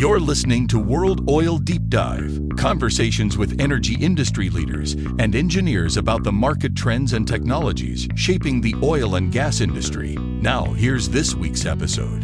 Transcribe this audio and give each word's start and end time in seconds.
You're 0.00 0.18
listening 0.18 0.66
to 0.68 0.78
World 0.78 1.28
Oil 1.28 1.58
Deep 1.58 1.90
Dive 1.90 2.40
conversations 2.56 3.36
with 3.36 3.60
energy 3.60 3.96
industry 3.96 4.48
leaders 4.48 4.94
and 4.94 5.36
engineers 5.36 5.98
about 5.98 6.24
the 6.24 6.32
market 6.32 6.74
trends 6.74 7.12
and 7.12 7.28
technologies 7.28 8.08
shaping 8.16 8.62
the 8.62 8.74
oil 8.82 9.16
and 9.16 9.30
gas 9.30 9.60
industry. 9.60 10.14
Now, 10.16 10.64
here's 10.72 11.10
this 11.10 11.34
week's 11.34 11.66
episode. 11.66 12.22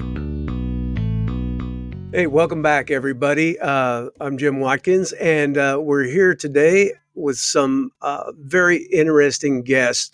Hey, 2.14 2.26
welcome 2.26 2.62
back, 2.62 2.90
everybody. 2.90 3.58
Uh, 3.58 4.08
I'm 4.22 4.38
Jim 4.38 4.58
Watkins, 4.58 5.12
and 5.12 5.58
uh, 5.58 5.78
we're 5.78 6.04
here 6.04 6.34
today 6.34 6.94
with 7.14 7.36
some 7.36 7.90
uh, 8.00 8.32
very 8.38 8.84
interesting 8.84 9.60
guests 9.60 10.12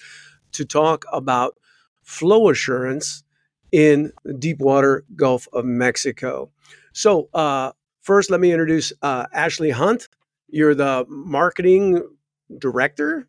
to 0.51 0.65
talk 0.65 1.05
about 1.13 1.57
flow 2.03 2.51
assurance 2.51 3.23
in 3.71 4.11
the 4.25 4.35
deep 4.35 4.59
water 4.59 5.05
Gulf 5.15 5.47
of 5.53 5.65
Mexico. 5.65 6.51
So, 6.93 7.29
uh, 7.35 7.73
first, 8.01 8.31
let 8.31 8.41
me 8.41 8.53
introduce 8.53 8.93
uh, 9.03 9.27
Ashley 9.33 9.71
Hunt. 9.71 10.09
You're 10.49 10.75
the 10.75 11.05
marketing 11.09 12.03
director. 12.59 13.29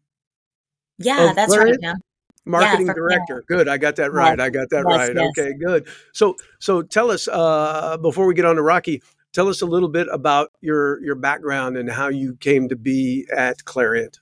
Yeah, 0.99 1.33
that's 1.33 1.55
right. 1.55 1.75
Jim. 1.81 1.97
Marketing 2.45 2.87
yeah, 2.87 2.93
for, 2.93 2.99
director. 2.99 3.43
Yeah. 3.49 3.57
Good. 3.57 3.67
I 3.69 3.77
got 3.77 3.95
that 3.95 4.11
right. 4.11 4.37
Yes. 4.37 4.45
I 4.45 4.49
got 4.49 4.69
that 4.71 4.85
yes, 4.87 4.97
right. 4.97 5.15
Yes. 5.15 5.31
Okay, 5.37 5.53
good. 5.53 5.87
So, 6.11 6.35
so 6.59 6.81
tell 6.81 7.09
us 7.09 7.27
uh, 7.29 7.97
before 8.01 8.25
we 8.25 8.33
get 8.33 8.45
on 8.45 8.57
to 8.57 8.61
Rocky. 8.61 9.01
Tell 9.31 9.47
us 9.47 9.61
a 9.61 9.65
little 9.65 9.89
bit 9.89 10.07
about 10.11 10.51
your 10.61 11.01
your 11.03 11.15
background 11.15 11.77
and 11.77 11.89
how 11.89 12.09
you 12.09 12.35
came 12.35 12.69
to 12.69 12.75
be 12.75 13.25
at 13.35 13.63
Clariant. 13.63 14.19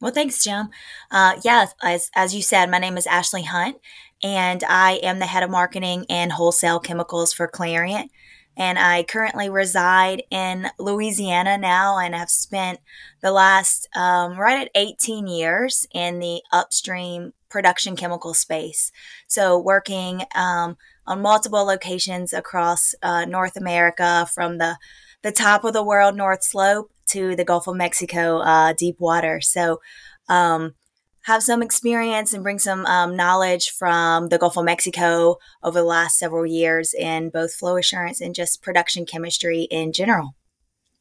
Well, 0.00 0.12
thanks, 0.12 0.42
Jim. 0.42 0.70
Uh, 1.12 1.34
yeah, 1.44 1.66
as, 1.80 2.10
as 2.16 2.34
you 2.34 2.42
said, 2.42 2.68
my 2.68 2.78
name 2.78 2.96
is 2.96 3.06
Ashley 3.06 3.44
Hunt, 3.44 3.76
and 4.20 4.64
I 4.68 4.94
am 4.94 5.20
the 5.20 5.26
head 5.26 5.44
of 5.44 5.50
marketing 5.50 6.06
and 6.10 6.32
wholesale 6.32 6.80
chemicals 6.80 7.32
for 7.32 7.46
Clariant. 7.46 8.08
And 8.56 8.78
I 8.78 9.02
currently 9.04 9.48
reside 9.48 10.24
in 10.30 10.68
Louisiana 10.78 11.56
now 11.56 11.98
and 11.98 12.14
have 12.14 12.30
spent 12.30 12.80
the 13.22 13.32
last 13.32 13.88
um, 13.96 14.38
right 14.38 14.66
at 14.66 14.70
18 14.74 15.26
years 15.26 15.86
in 15.94 16.18
the 16.18 16.42
upstream 16.52 17.32
production 17.48 17.96
chemical 17.96 18.34
space. 18.34 18.92
So, 19.26 19.58
working 19.58 20.22
um, 20.34 20.76
on 21.06 21.22
multiple 21.22 21.64
locations 21.64 22.32
across 22.32 22.94
uh, 23.02 23.24
North 23.24 23.56
America 23.56 24.26
from 24.34 24.58
the, 24.58 24.76
the 25.22 25.32
top 25.32 25.64
of 25.64 25.72
the 25.72 25.84
world, 25.84 26.16
North 26.16 26.42
Slope, 26.42 26.90
to 27.06 27.36
the 27.36 27.44
Gulf 27.44 27.66
of 27.66 27.76
Mexico 27.76 28.38
uh, 28.38 28.72
deep 28.72 28.98
water. 28.98 29.40
So, 29.40 29.80
um, 30.28 30.74
have 31.24 31.42
some 31.42 31.62
experience 31.62 32.32
and 32.32 32.42
bring 32.42 32.58
some 32.58 32.84
um, 32.86 33.16
knowledge 33.16 33.70
from 33.70 34.28
the 34.28 34.38
Gulf 34.38 34.56
of 34.56 34.64
Mexico 34.64 35.36
over 35.62 35.80
the 35.80 35.84
last 35.86 36.18
several 36.18 36.44
years 36.44 36.94
in 36.94 37.30
both 37.30 37.54
flow 37.54 37.76
assurance 37.76 38.20
and 38.20 38.34
just 38.34 38.62
production 38.62 39.06
chemistry 39.06 39.62
in 39.70 39.92
general. 39.92 40.34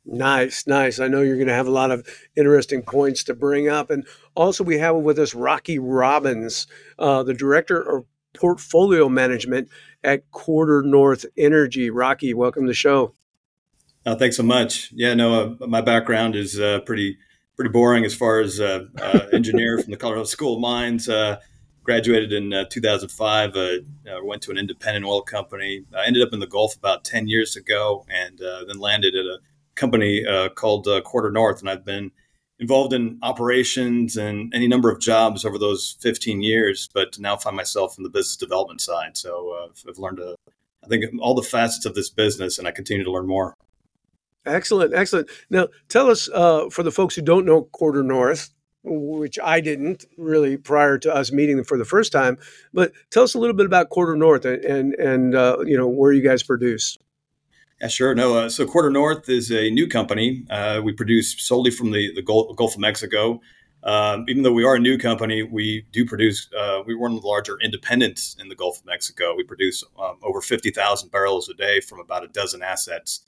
Nice, 0.06 0.66
nice. 0.66 1.00
I 1.00 1.08
know 1.08 1.22
you're 1.22 1.36
going 1.36 1.48
to 1.48 1.54
have 1.54 1.68
a 1.68 1.72
lot 1.72 1.92
of 1.92 2.08
interesting 2.36 2.82
points 2.82 3.24
to 3.26 3.36
bring 3.36 3.70
up. 3.70 3.92
And 3.92 4.06
also, 4.36 4.64
we 4.64 4.80
have 4.80 4.96
with 4.96 5.20
us 5.20 5.36
Rocky 5.36 5.78
Robbins, 5.78 6.66
uh, 6.98 7.22
the 7.24 7.36
Director 7.36 7.82
of 7.82 8.06
Portfolio 8.34 9.10
Management 9.10 9.70
at 10.04 10.30
QuarterNorth 10.32 11.26
Energy. 11.38 11.90
Rocky, 11.90 12.34
welcome 12.34 12.64
to 12.64 12.68
the 12.68 12.74
show. 12.74 13.14
Oh, 14.06 14.16
thanks 14.16 14.38
so 14.38 14.44
much. 14.44 14.92
Yeah, 14.94 15.14
no, 15.14 15.58
uh, 15.62 15.68
my 15.68 15.82
background 15.82 16.36
is 16.36 16.60
uh, 16.60 16.80
pretty 16.80 17.18
pretty 17.62 17.74
boring 17.74 18.04
as 18.06 18.16
far 18.16 18.40
as 18.40 18.60
uh, 18.60 18.86
uh, 19.00 19.20
engineer 19.34 19.78
from 19.78 19.92
the 19.92 19.98
Colorado 19.98 20.24
School 20.24 20.56
of 20.56 20.62
Mines. 20.62 21.08
Uh, 21.08 21.40
graduated 21.84 22.34
in 22.34 22.52
2005. 22.72 23.54
went 24.24 24.42
to 24.42 24.50
an 24.50 24.58
independent 24.58 25.06
oil 25.06 25.22
company. 25.22 25.84
I 25.96 26.08
ended 26.08 26.24
up 26.24 26.34
in 26.34 26.40
the 26.40 26.48
Gulf 26.48 26.76
about 26.76 27.04
10 27.06 27.28
years 27.28 27.56
ago, 27.56 28.04
and 28.10 28.40
then 28.40 28.80
landed 28.80 29.14
at 29.14 29.26
a 29.26 29.38
company 29.76 30.24
called 30.56 30.88
QuarterNorth, 30.88 31.60
and 31.60 31.70
I've 31.70 31.86
been 31.86 32.10
involved 32.60 32.94
in 32.94 33.20
operations 33.22 34.18
and 34.18 34.52
any 34.56 34.68
number 34.68 34.90
of 34.90 35.00
jobs 35.00 35.46
over 35.46 35.60
those 35.60 35.98
15 36.00 36.42
years, 36.42 36.90
but 36.96 37.20
now 37.20 37.36
find 37.38 37.56
myself 37.56 37.96
in 37.98 38.04
the 38.04 38.10
business 38.10 38.38
development 38.38 38.82
side. 38.82 39.18
So 39.18 39.56
uh, 39.56 39.90
I've 39.90 40.00
learned, 40.00 40.20
a, 40.20 40.36
I 40.84 40.88
think, 40.88 41.06
all 41.20 41.36
the 41.36 41.44
facets 41.44 41.86
of 41.86 41.94
this 41.94 42.10
business, 42.10 42.58
and 42.58 42.68
I 42.68 42.72
continue 42.72 43.04
to 43.04 43.12
learn 43.12 43.28
more. 43.28 43.56
Excellent, 44.46 44.94
excellent. 44.94 45.30
Now, 45.50 45.68
tell 45.88 46.10
us 46.10 46.30
uh, 46.34 46.70
for 46.70 46.84
the 46.84 46.92
folks 46.92 47.16
who 47.16 47.22
don't 47.22 47.46
know 47.46 47.70
QuarterNorth, 47.74 48.50
which 48.84 49.38
I 49.44 49.62
didn't 49.62 50.06
really 50.18 50.58
prior 50.58 50.98
to 50.98 51.14
us 51.14 51.32
meeting 51.32 51.58
them 51.58 51.66
for 51.66 51.78
the 51.78 51.86
first 51.86 52.12
time, 52.12 52.38
but 52.74 52.92
tell 53.12 53.24
us 53.24 53.36
a 53.36 53.40
little 53.40 53.56
bit 53.56 53.68
about 53.68 53.90
QuarterNorth 53.92 54.46
and 54.46 54.66
and, 54.66 54.94
and 54.96 55.36
uh, 55.36 55.58
you 55.66 55.78
know 55.78 55.88
where 55.88 56.12
you 56.12 56.24
guys 56.24 56.42
produce. 56.42 56.98
Yeah, 57.80 57.88
sure. 57.88 58.16
No, 58.16 58.36
uh, 58.36 58.50
so 58.50 58.66
QuarterNorth 58.66 59.30
is 59.30 59.52
a 59.52 59.70
new 59.70 59.88
company. 59.88 60.44
Uh, 60.50 60.82
we 60.84 60.94
produce 60.94 61.40
solely 61.40 61.72
from 61.72 61.92
the 61.92 62.12
the 62.14 62.22
Gulf, 62.24 62.74
of 62.74 62.80
Mexico. 62.80 63.42
Um, 63.84 64.26
even 64.28 64.44
though 64.44 64.52
we 64.52 64.64
are 64.64 64.76
a 64.76 64.80
new 64.80 64.98
company, 64.98 65.42
we 65.42 65.86
do 65.92 66.06
produce. 66.06 66.48
Uh, 66.58 66.82
we're 66.86 67.00
one 67.00 67.14
of 67.14 67.22
the 67.22 67.28
larger 67.28 67.58
independents 67.62 68.36
in 68.40 68.50
the 68.50 68.56
Gulf 68.56 68.80
of 68.80 68.86
Mexico. 68.86 69.36
We 69.36 69.44
produce 69.44 69.84
um, 70.00 70.18
over 70.24 70.42
fifty 70.42 70.72
thousand 70.72 71.12
barrels 71.12 71.50
a 71.50 71.54
day 71.54 71.80
from 71.80 72.00
about 72.00 72.24
a 72.24 72.28
dozen 72.28 72.64
assets. 72.64 73.22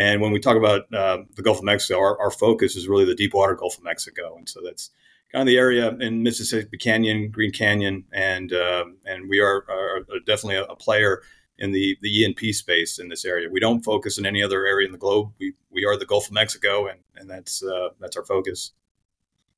And 0.00 0.22
when 0.22 0.32
we 0.32 0.40
talk 0.40 0.56
about 0.56 0.92
uh, 0.94 1.24
the 1.34 1.42
Gulf 1.42 1.58
of 1.58 1.64
Mexico, 1.64 1.98
our, 2.00 2.18
our, 2.18 2.30
focus 2.30 2.74
is 2.74 2.88
really 2.88 3.04
the 3.04 3.14
deep 3.14 3.34
water 3.34 3.54
Gulf 3.54 3.76
of 3.76 3.84
Mexico, 3.84 4.34
and 4.34 4.48
so 4.48 4.60
that's 4.64 4.88
kind 5.30 5.42
of 5.42 5.46
the 5.46 5.58
area 5.58 5.90
in 6.00 6.22
Mississippi 6.22 6.78
Canyon, 6.78 7.30
Green 7.30 7.52
Canyon, 7.52 8.06
and 8.10 8.50
uh, 8.50 8.86
and 9.04 9.28
we 9.28 9.40
are, 9.40 9.66
are 9.68 10.00
definitely 10.24 10.56
a, 10.56 10.64
a, 10.64 10.74
player 10.74 11.20
in 11.58 11.72
the 11.72 11.98
the 12.00 12.08
E&P 12.08 12.50
space 12.54 12.98
in 12.98 13.10
this 13.10 13.26
area. 13.26 13.50
We 13.50 13.60
don't 13.60 13.82
focus 13.82 14.16
in 14.16 14.24
any 14.24 14.42
other 14.42 14.64
area 14.64 14.86
in 14.86 14.92
the 14.92 14.98
globe. 14.98 15.34
We 15.38 15.52
we 15.68 15.84
are 15.84 15.98
the 15.98 16.06
Gulf 16.06 16.28
of 16.28 16.32
Mexico, 16.32 16.86
and 16.86 17.00
and 17.16 17.28
that's 17.28 17.62
uh, 17.62 17.90
that's 18.00 18.16
our 18.16 18.24
focus. 18.24 18.72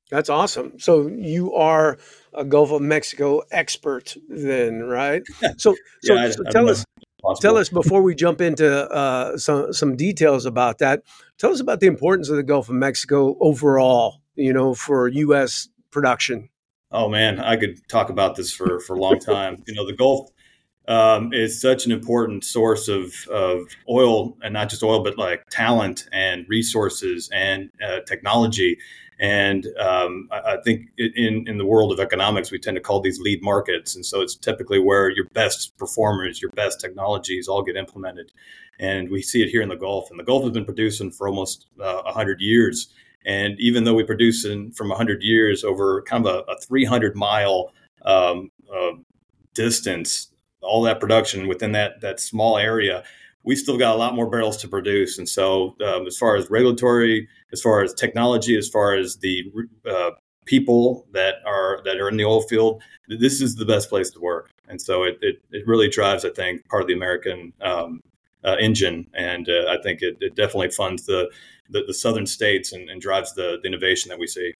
That's 0.09 0.29
awesome. 0.29 0.77
So 0.77 1.07
you 1.07 1.53
are 1.53 1.97
a 2.33 2.43
Gulf 2.43 2.71
of 2.71 2.81
Mexico 2.81 3.43
expert, 3.49 4.17
then, 4.27 4.83
right? 4.83 5.23
So, 5.57 5.75
so, 6.03 6.13
yeah, 6.13 6.23
I, 6.25 6.29
so 6.31 6.43
tell 6.51 6.69
us, 6.69 6.83
possible. 7.23 7.41
Tell 7.41 7.57
us 7.57 7.69
before 7.69 8.01
we 8.01 8.13
jump 8.13 8.41
into 8.41 8.89
uh, 8.91 9.37
some 9.37 9.73
some 9.73 9.95
details 9.95 10.45
about 10.45 10.77
that. 10.79 11.01
Tell 11.37 11.51
us 11.51 11.59
about 11.59 11.79
the 11.79 11.87
importance 11.87 12.29
of 12.29 12.35
the 12.35 12.43
Gulf 12.43 12.69
of 12.69 12.75
Mexico 12.75 13.35
overall. 13.39 14.21
You 14.35 14.53
know, 14.53 14.73
for 14.73 15.07
U.S. 15.07 15.69
production. 15.91 16.49
Oh 16.91 17.09
man, 17.09 17.39
I 17.39 17.55
could 17.55 17.87
talk 17.87 18.09
about 18.09 18.35
this 18.35 18.51
for 18.51 18.79
for 18.79 18.95
a 18.95 18.99
long 18.99 19.19
time. 19.19 19.63
you 19.67 19.73
know, 19.73 19.85
the 19.85 19.95
Gulf 19.95 20.29
um, 20.87 21.33
is 21.33 21.59
such 21.59 21.85
an 21.85 21.91
important 21.91 22.43
source 22.43 22.87
of 22.87 23.13
of 23.29 23.67
oil, 23.89 24.37
and 24.43 24.53
not 24.53 24.69
just 24.69 24.83
oil, 24.83 25.03
but 25.03 25.17
like 25.17 25.43
talent 25.49 26.07
and 26.11 26.45
resources 26.47 27.29
and 27.33 27.69
uh, 27.83 28.01
technology. 28.07 28.77
And 29.23 29.67
um, 29.79 30.27
I, 30.33 30.55
I, 30.55 30.57
think 30.65 30.89
in, 30.97 31.45
in 31.47 31.57
the 31.57 31.65
world 31.65 31.93
of 31.93 31.99
economics, 32.01 32.51
we 32.51 32.59
tend 32.59 32.75
to 32.75 32.81
call 32.81 32.99
these 32.99 33.21
lead 33.21 33.41
markets. 33.41 33.95
And 33.95 34.05
so 34.05 34.19
it's 34.19 34.35
typically 34.35 34.79
where 34.79 35.09
your 35.09 35.23
best 35.31 35.77
performers, 35.77 36.41
your 36.41 36.51
best 36.51 36.81
technologies 36.81 37.47
all 37.47 37.63
get 37.63 37.77
implemented. 37.77 38.33
And 38.79 39.09
we 39.09 39.21
see 39.21 39.41
it 39.41 39.47
here 39.47 39.61
in 39.61 39.69
the 39.69 39.77
Gulf. 39.77 40.11
And 40.11 40.19
the 40.19 40.25
Gulf 40.25 40.43
has 40.43 40.51
been 40.51 40.65
producing 40.65 41.09
for 41.09 41.29
almost 41.29 41.67
uh, 41.81 42.01
100 42.01 42.41
years. 42.41 42.89
And 43.25 43.57
even 43.61 43.85
though 43.85 43.93
we 43.93 44.03
produce 44.03 44.43
in, 44.43 44.73
from 44.73 44.89
100 44.89 45.23
years 45.23 45.63
over 45.63 46.01
kind 46.01 46.27
of 46.27 46.45
a, 46.45 46.51
a 46.51 46.59
300 46.59 47.15
mile 47.15 47.71
um, 48.03 48.51
uh, 48.75 48.91
distance, 49.53 50.33
all 50.61 50.81
that 50.81 50.99
production 50.99 51.47
within 51.47 51.71
that, 51.71 52.01
that 52.01 52.19
small 52.19 52.57
area, 52.57 53.05
we 53.43 53.55
still 53.55 53.77
got 53.77 53.95
a 53.95 53.97
lot 53.97 54.15
more 54.15 54.29
barrels 54.29 54.57
to 54.57 54.67
produce. 54.67 55.17
And 55.17 55.29
so, 55.29 55.77
um, 55.85 56.07
as 56.07 56.17
far 56.17 56.35
as 56.35 56.49
regulatory, 56.49 57.29
as 57.53 57.61
far 57.61 57.83
as 57.83 57.93
technology, 57.93 58.57
as 58.57 58.67
far 58.67 58.95
as 58.95 59.17
the 59.17 59.45
uh, 59.89 60.11
people 60.45 61.07
that 61.13 61.35
are 61.45 61.79
that 61.85 61.97
are 62.01 62.09
in 62.09 62.17
the 62.17 62.25
oil 62.25 62.41
field, 62.41 62.81
this 63.07 63.39
is 63.39 63.55
the 63.55 63.65
best 63.65 63.89
place 63.89 64.09
to 64.11 64.19
work. 64.19 64.49
And 64.67 64.81
so, 64.81 65.03
it 65.03 65.17
it, 65.21 65.41
it 65.51 65.65
really 65.67 65.87
drives, 65.87 66.25
I 66.25 66.31
think, 66.31 66.67
part 66.67 66.81
of 66.81 66.87
the 66.87 66.93
American 66.95 67.53
um, 67.61 68.01
uh, 68.43 68.55
engine, 68.59 69.07
and 69.13 69.47
uh, 69.47 69.69
I 69.69 69.77
think 69.81 70.01
it, 70.01 70.17
it, 70.19 70.35
definitely 70.35 70.71
funds 70.71 71.05
the, 71.05 71.31
the, 71.69 71.83
the 71.87 71.93
southern 71.93 72.25
states 72.25 72.73
and, 72.73 72.89
and 72.89 72.99
drives 73.01 73.33
the, 73.35 73.57
the 73.61 73.67
innovation 73.67 74.09
that 74.09 74.19
we 74.19 74.27
see. 74.27 74.53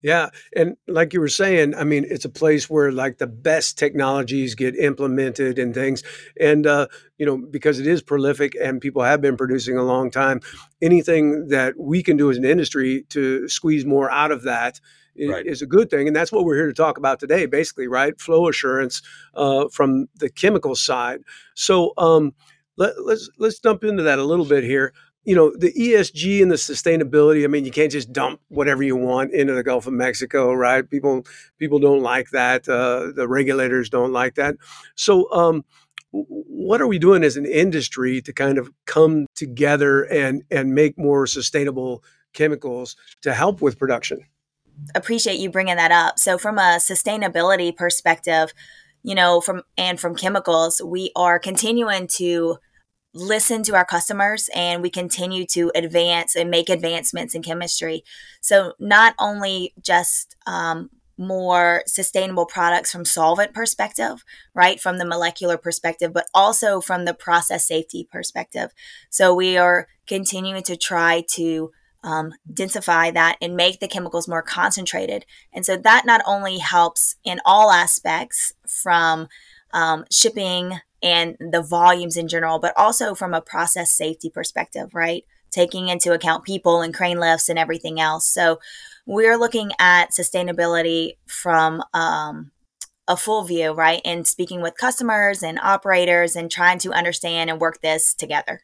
Yeah. 0.00 0.28
And 0.54 0.76
like 0.86 1.12
you 1.12 1.20
were 1.20 1.28
saying, 1.28 1.74
I 1.74 1.82
mean, 1.82 2.06
it's 2.08 2.24
a 2.24 2.30
place 2.30 2.70
where 2.70 2.92
like 2.92 3.18
the 3.18 3.26
best 3.26 3.78
technologies 3.78 4.54
get 4.54 4.76
implemented 4.76 5.58
and 5.58 5.74
things. 5.74 6.04
And, 6.40 6.66
uh, 6.66 6.86
you 7.18 7.26
know, 7.26 7.36
because 7.36 7.80
it 7.80 7.86
is 7.86 8.00
prolific 8.00 8.54
and 8.62 8.80
people 8.80 9.02
have 9.02 9.20
been 9.20 9.36
producing 9.36 9.76
a 9.76 9.82
long 9.82 10.10
time, 10.10 10.40
anything 10.80 11.48
that 11.48 11.74
we 11.76 12.02
can 12.04 12.16
do 12.16 12.30
as 12.30 12.36
an 12.36 12.44
industry 12.44 13.04
to 13.10 13.48
squeeze 13.48 13.84
more 13.84 14.08
out 14.10 14.30
of 14.30 14.44
that 14.44 14.80
right. 15.26 15.44
is 15.44 15.62
a 15.62 15.66
good 15.66 15.90
thing. 15.90 16.06
And 16.06 16.14
that's 16.14 16.30
what 16.30 16.44
we're 16.44 16.56
here 16.56 16.68
to 16.68 16.74
talk 16.74 16.96
about 16.96 17.18
today, 17.18 17.46
basically, 17.46 17.88
right? 17.88 18.18
Flow 18.20 18.48
assurance 18.48 19.02
uh, 19.34 19.66
from 19.68 20.06
the 20.14 20.30
chemical 20.30 20.76
side. 20.76 21.22
So, 21.54 21.92
um, 21.98 22.34
let, 22.76 23.04
let's 23.04 23.28
let's 23.38 23.58
jump 23.58 23.82
into 23.82 24.04
that 24.04 24.20
a 24.20 24.24
little 24.24 24.44
bit 24.44 24.62
here 24.62 24.94
you 25.24 25.34
know 25.34 25.52
the 25.56 25.72
ESG 25.72 26.42
and 26.42 26.50
the 26.50 26.56
sustainability. 26.56 27.44
I 27.44 27.48
mean, 27.48 27.64
you 27.64 27.70
can't 27.70 27.92
just 27.92 28.12
dump 28.12 28.40
whatever 28.48 28.82
you 28.82 28.96
want 28.96 29.32
into 29.32 29.52
the 29.52 29.62
Gulf 29.62 29.86
of 29.86 29.92
Mexico, 29.92 30.52
right? 30.52 30.88
People 30.88 31.26
people 31.58 31.78
don't 31.78 32.02
like 32.02 32.30
that. 32.30 32.68
Uh, 32.68 33.12
the 33.14 33.28
regulators 33.28 33.90
don't 33.90 34.12
like 34.12 34.36
that. 34.36 34.56
So, 34.94 35.30
um, 35.32 35.64
what 36.10 36.80
are 36.80 36.86
we 36.86 36.98
doing 36.98 37.22
as 37.22 37.36
an 37.36 37.46
industry 37.46 38.22
to 38.22 38.32
kind 38.32 38.58
of 38.58 38.70
come 38.86 39.26
together 39.34 40.04
and 40.04 40.42
and 40.50 40.74
make 40.74 40.98
more 40.98 41.26
sustainable 41.26 42.02
chemicals 42.32 42.96
to 43.22 43.34
help 43.34 43.60
with 43.60 43.78
production? 43.78 44.24
Appreciate 44.94 45.40
you 45.40 45.50
bringing 45.50 45.76
that 45.76 45.90
up. 45.90 46.18
So, 46.18 46.38
from 46.38 46.58
a 46.58 46.78
sustainability 46.78 47.76
perspective, 47.76 48.52
you 49.02 49.14
know, 49.14 49.40
from 49.40 49.62
and 49.76 50.00
from 50.00 50.14
chemicals, 50.14 50.80
we 50.82 51.10
are 51.16 51.38
continuing 51.38 52.06
to 52.14 52.58
listen 53.14 53.62
to 53.64 53.74
our 53.74 53.84
customers 53.84 54.48
and 54.54 54.82
we 54.82 54.90
continue 54.90 55.46
to 55.46 55.72
advance 55.74 56.36
and 56.36 56.50
make 56.50 56.68
advancements 56.68 57.34
in 57.34 57.42
chemistry. 57.42 58.04
So, 58.40 58.74
not 58.78 59.14
only 59.18 59.74
just 59.80 60.36
um, 60.46 60.90
more 61.18 61.82
sustainable 61.86 62.46
products 62.46 62.92
from 62.92 63.04
solvent 63.04 63.52
perspective, 63.52 64.24
right? 64.54 64.80
From 64.80 64.98
the 64.98 65.04
molecular 65.04 65.58
perspective, 65.58 66.12
but 66.12 66.26
also 66.32 66.80
from 66.80 67.04
the 67.04 67.14
process 67.14 67.66
safety 67.66 68.08
perspective. 68.10 68.72
So 69.10 69.34
we 69.34 69.58
are 69.58 69.88
continuing 70.06 70.62
to 70.62 70.76
try 70.76 71.24
to 71.32 71.72
um, 72.04 72.32
densify 72.50 73.12
that 73.12 73.36
and 73.42 73.56
make 73.56 73.80
the 73.80 73.88
chemicals 73.88 74.28
more 74.28 74.42
concentrated. 74.42 75.26
And 75.52 75.66
so 75.66 75.76
that 75.76 76.06
not 76.06 76.22
only 76.24 76.58
helps 76.58 77.16
in 77.24 77.40
all 77.44 77.72
aspects 77.72 78.52
from 78.66 79.26
um, 79.72 80.04
shipping 80.10 80.78
and 81.02 81.36
the 81.38 81.62
volumes 81.62 82.16
in 82.16 82.28
general, 82.28 82.58
but 82.58 82.72
also 82.76 83.14
from 83.14 83.34
a 83.34 83.40
process 83.40 83.92
safety 83.92 84.30
perspective, 84.30 84.94
right? 84.94 85.24
Taking 85.50 85.88
into 85.88 86.12
account 86.12 86.44
people 86.44 86.80
and 86.80 86.94
crane 86.94 87.18
lifts 87.18 87.48
and 87.48 87.58
everything 87.58 88.00
else. 88.00 88.26
So 88.26 88.58
we're 89.06 89.38
looking 89.38 89.72
at 89.78 90.10
sustainability 90.10 91.16
from 91.26 91.82
um, 91.94 92.50
a 93.08 93.16
full 93.16 93.44
view, 93.44 93.72
right? 93.72 94.02
And 94.04 94.26
speaking 94.26 94.60
with 94.60 94.76
customers 94.76 95.42
and 95.42 95.58
operators 95.58 96.36
and 96.36 96.50
trying 96.50 96.78
to 96.80 96.92
understand 96.92 97.48
and 97.48 97.60
work 97.60 97.80
this 97.80 98.14
together. 98.14 98.60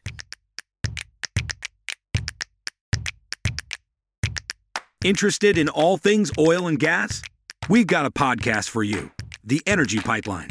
Interested 5.03 5.57
in 5.57 5.69
all 5.69 5.97
things 5.97 6.31
oil 6.37 6.67
and 6.67 6.79
gas? 6.79 7.21
We've 7.69 7.87
got 7.87 8.05
a 8.05 8.11
podcast 8.11 8.69
for 8.69 8.83
you 8.83 9.11
The 9.43 9.61
Energy 9.65 9.99
Pipeline. 9.99 10.49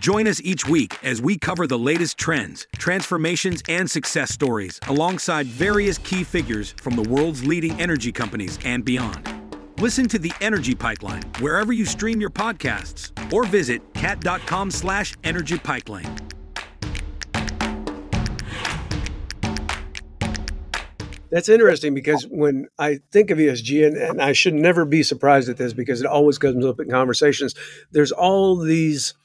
Join 0.00 0.26
us 0.26 0.40
each 0.42 0.66
week 0.66 0.96
as 1.04 1.20
we 1.20 1.36
cover 1.36 1.66
the 1.66 1.78
latest 1.78 2.16
trends, 2.16 2.66
transformations, 2.78 3.62
and 3.68 3.88
success 3.90 4.32
stories 4.32 4.80
alongside 4.88 5.44
various 5.44 5.98
key 5.98 6.24
figures 6.24 6.70
from 6.80 6.96
the 6.96 7.02
world's 7.02 7.44
leading 7.44 7.78
energy 7.78 8.10
companies 8.10 8.58
and 8.64 8.82
beyond. 8.82 9.28
Listen 9.78 10.08
to 10.08 10.18
the 10.18 10.32
Energy 10.40 10.74
Pipeline 10.74 11.22
wherever 11.40 11.74
you 11.74 11.84
stream 11.84 12.18
your 12.18 12.30
podcasts 12.30 13.12
or 13.30 13.44
visit 13.44 13.82
cat.com 13.92 14.70
slash 14.70 15.14
energy 15.22 15.58
pipeline. 15.58 16.16
That's 21.30 21.50
interesting 21.50 21.92
because 21.92 22.26
when 22.26 22.68
I 22.78 23.00
think 23.12 23.30
of 23.30 23.36
ESG, 23.36 23.86
and, 23.86 23.98
and 23.98 24.22
I 24.22 24.32
should 24.32 24.54
never 24.54 24.86
be 24.86 25.02
surprised 25.02 25.50
at 25.50 25.58
this 25.58 25.74
because 25.74 26.00
it 26.00 26.06
always 26.06 26.38
comes 26.38 26.64
up 26.64 26.80
in 26.80 26.88
conversations, 26.88 27.54
there's 27.92 28.12
all 28.12 28.56
these– 28.56 29.12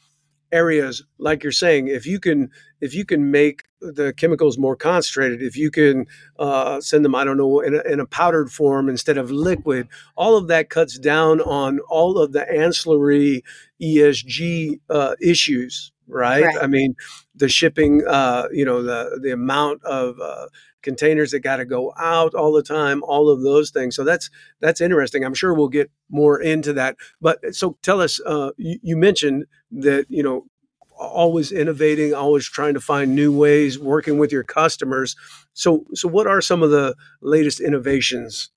areas 0.51 1.03
like 1.18 1.44
you're 1.44 1.51
saying 1.51 1.88
if 1.88 2.06
you 2.06 2.19
can 2.19 2.50
if 2.81 2.94
you 2.94 3.06
can 3.06 3.31
make 3.31 3.63
the 3.81 4.13
chemicals 4.13 4.57
more 4.57 4.75
concentrated 4.75 5.42
if 5.42 5.57
you 5.57 5.69
can 5.69 6.06
uh, 6.39 6.80
send 6.80 7.03
them 7.03 7.15
i 7.15 7.24
don't 7.24 7.38
know 7.38 7.59
in 7.59 7.75
a, 7.75 7.81
in 7.92 8.00
a, 8.00 8.06
powdered 8.06 8.51
form 8.51 8.89
instead 8.89 9.18
of 9.18 9.31
liquid 9.31 9.88
all 10.15 10.38
of 10.38 10.47
that 10.47 10.69
cuts 10.69 10.97
down 10.97 11.42
on 11.42 11.80
all 11.89 12.18
of 12.18 12.31
the 12.31 12.50
ancillary 12.51 13.44
esg 13.81 14.80
uh, 14.89 15.15
issues 15.21 15.92
right? 16.07 16.44
right? 16.44 16.57
i 16.62 16.68
mean 16.68 16.95
the 17.36 17.50
shipping 17.50 18.03
uh, 18.07 18.48
you 18.51 18.65
know 18.65 18.81
the 18.81 19.19
the 19.21 19.31
amount 19.31 19.83
of 19.83 20.19
uh, 20.19 20.48
containers 20.81 21.31
that 21.31 21.39
got 21.39 21.57
to 21.57 21.65
go 21.65 21.94
out 21.98 22.33
all 22.36 22.53
the 22.53 22.63
time 22.63 23.03
all 23.03 23.30
of 23.30 23.41
those 23.41 23.71
things 23.71 23.95
so 23.95 24.03
that's 24.03 24.30
that's 24.59 24.81
interesting 24.81 25.25
i'm 25.25 25.33
sure 25.33 25.53
we'll 25.53 25.68
get 25.68 25.89
more 26.09 26.39
into 26.39 26.71
that 26.74 26.95
but 27.19 27.39
so 27.56 27.77
tell 27.81 28.00
us 28.00 28.19
uh, 28.25 28.51
you, 28.57 28.80
you, 28.83 28.95
mentioned 28.98 29.45
that 29.81 30.06
you 30.10 30.24
know 30.24 30.45
always 30.98 31.51
innovating 31.51 32.13
always 32.13 32.48
trying 32.48 32.74
to 32.74 32.80
find 32.80 33.13
new 33.13 33.31
ways 33.31 33.77
working 33.77 34.18
with 34.18 34.31
your 34.31 34.44
customers 34.44 35.16
so 35.54 35.86
so 35.94 36.07
what 36.07 36.27
are 36.27 36.42
some 36.42 36.63
of 36.63 36.72
the 36.72 36.95
latest 37.22 37.60
innovations 37.60 38.50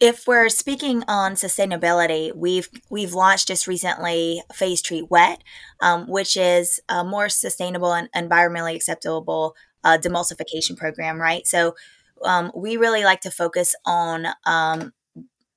if 0.00 0.28
we're 0.28 0.48
speaking 0.48 1.02
on 1.08 1.32
sustainability, 1.32 2.32
we've 2.34 2.68
we've 2.88 3.14
launched 3.14 3.48
just 3.48 3.66
recently 3.66 4.42
Phase 4.54 4.80
Treat 4.80 5.10
Wet, 5.10 5.42
um, 5.80 6.06
which 6.06 6.36
is 6.36 6.80
a 6.88 7.02
more 7.02 7.28
sustainable 7.28 7.92
and 7.92 8.08
environmentally 8.14 8.76
acceptable 8.76 9.56
uh, 9.82 9.98
demulsification 9.98 10.76
program, 10.76 11.20
right? 11.20 11.46
So 11.46 11.74
um, 12.24 12.52
we 12.54 12.76
really 12.76 13.02
like 13.02 13.22
to 13.22 13.30
focus 13.30 13.74
on 13.84 14.28
um, 14.46 14.92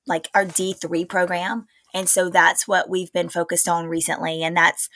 like 0.06 0.28
our 0.34 0.44
D3 0.44 1.08
program. 1.08 1.66
And 1.94 2.08
so 2.08 2.30
that's 2.30 2.66
what 2.66 2.88
we've 2.88 3.12
been 3.12 3.28
focused 3.28 3.68
on 3.68 3.86
recently. 3.86 4.42
And 4.42 4.56
that's 4.56 4.88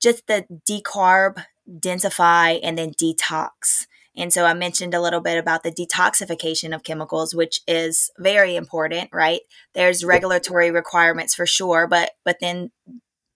just 0.00 0.26
the 0.26 0.46
decarb, 0.68 1.44
densify, 1.68 2.60
and 2.62 2.78
then 2.78 2.92
detox. 2.92 3.86
And 4.16 4.32
so 4.32 4.44
I 4.44 4.54
mentioned 4.54 4.94
a 4.94 5.00
little 5.00 5.20
bit 5.20 5.38
about 5.38 5.64
the 5.64 5.72
detoxification 5.72 6.74
of 6.74 6.84
chemicals, 6.84 7.34
which 7.34 7.60
is 7.66 8.10
very 8.18 8.54
important, 8.54 9.10
right? 9.12 9.40
There's 9.74 10.04
regulatory 10.04 10.70
requirements 10.70 11.34
for 11.34 11.46
sure, 11.46 11.88
but 11.88 12.12
but 12.24 12.36
then 12.40 12.70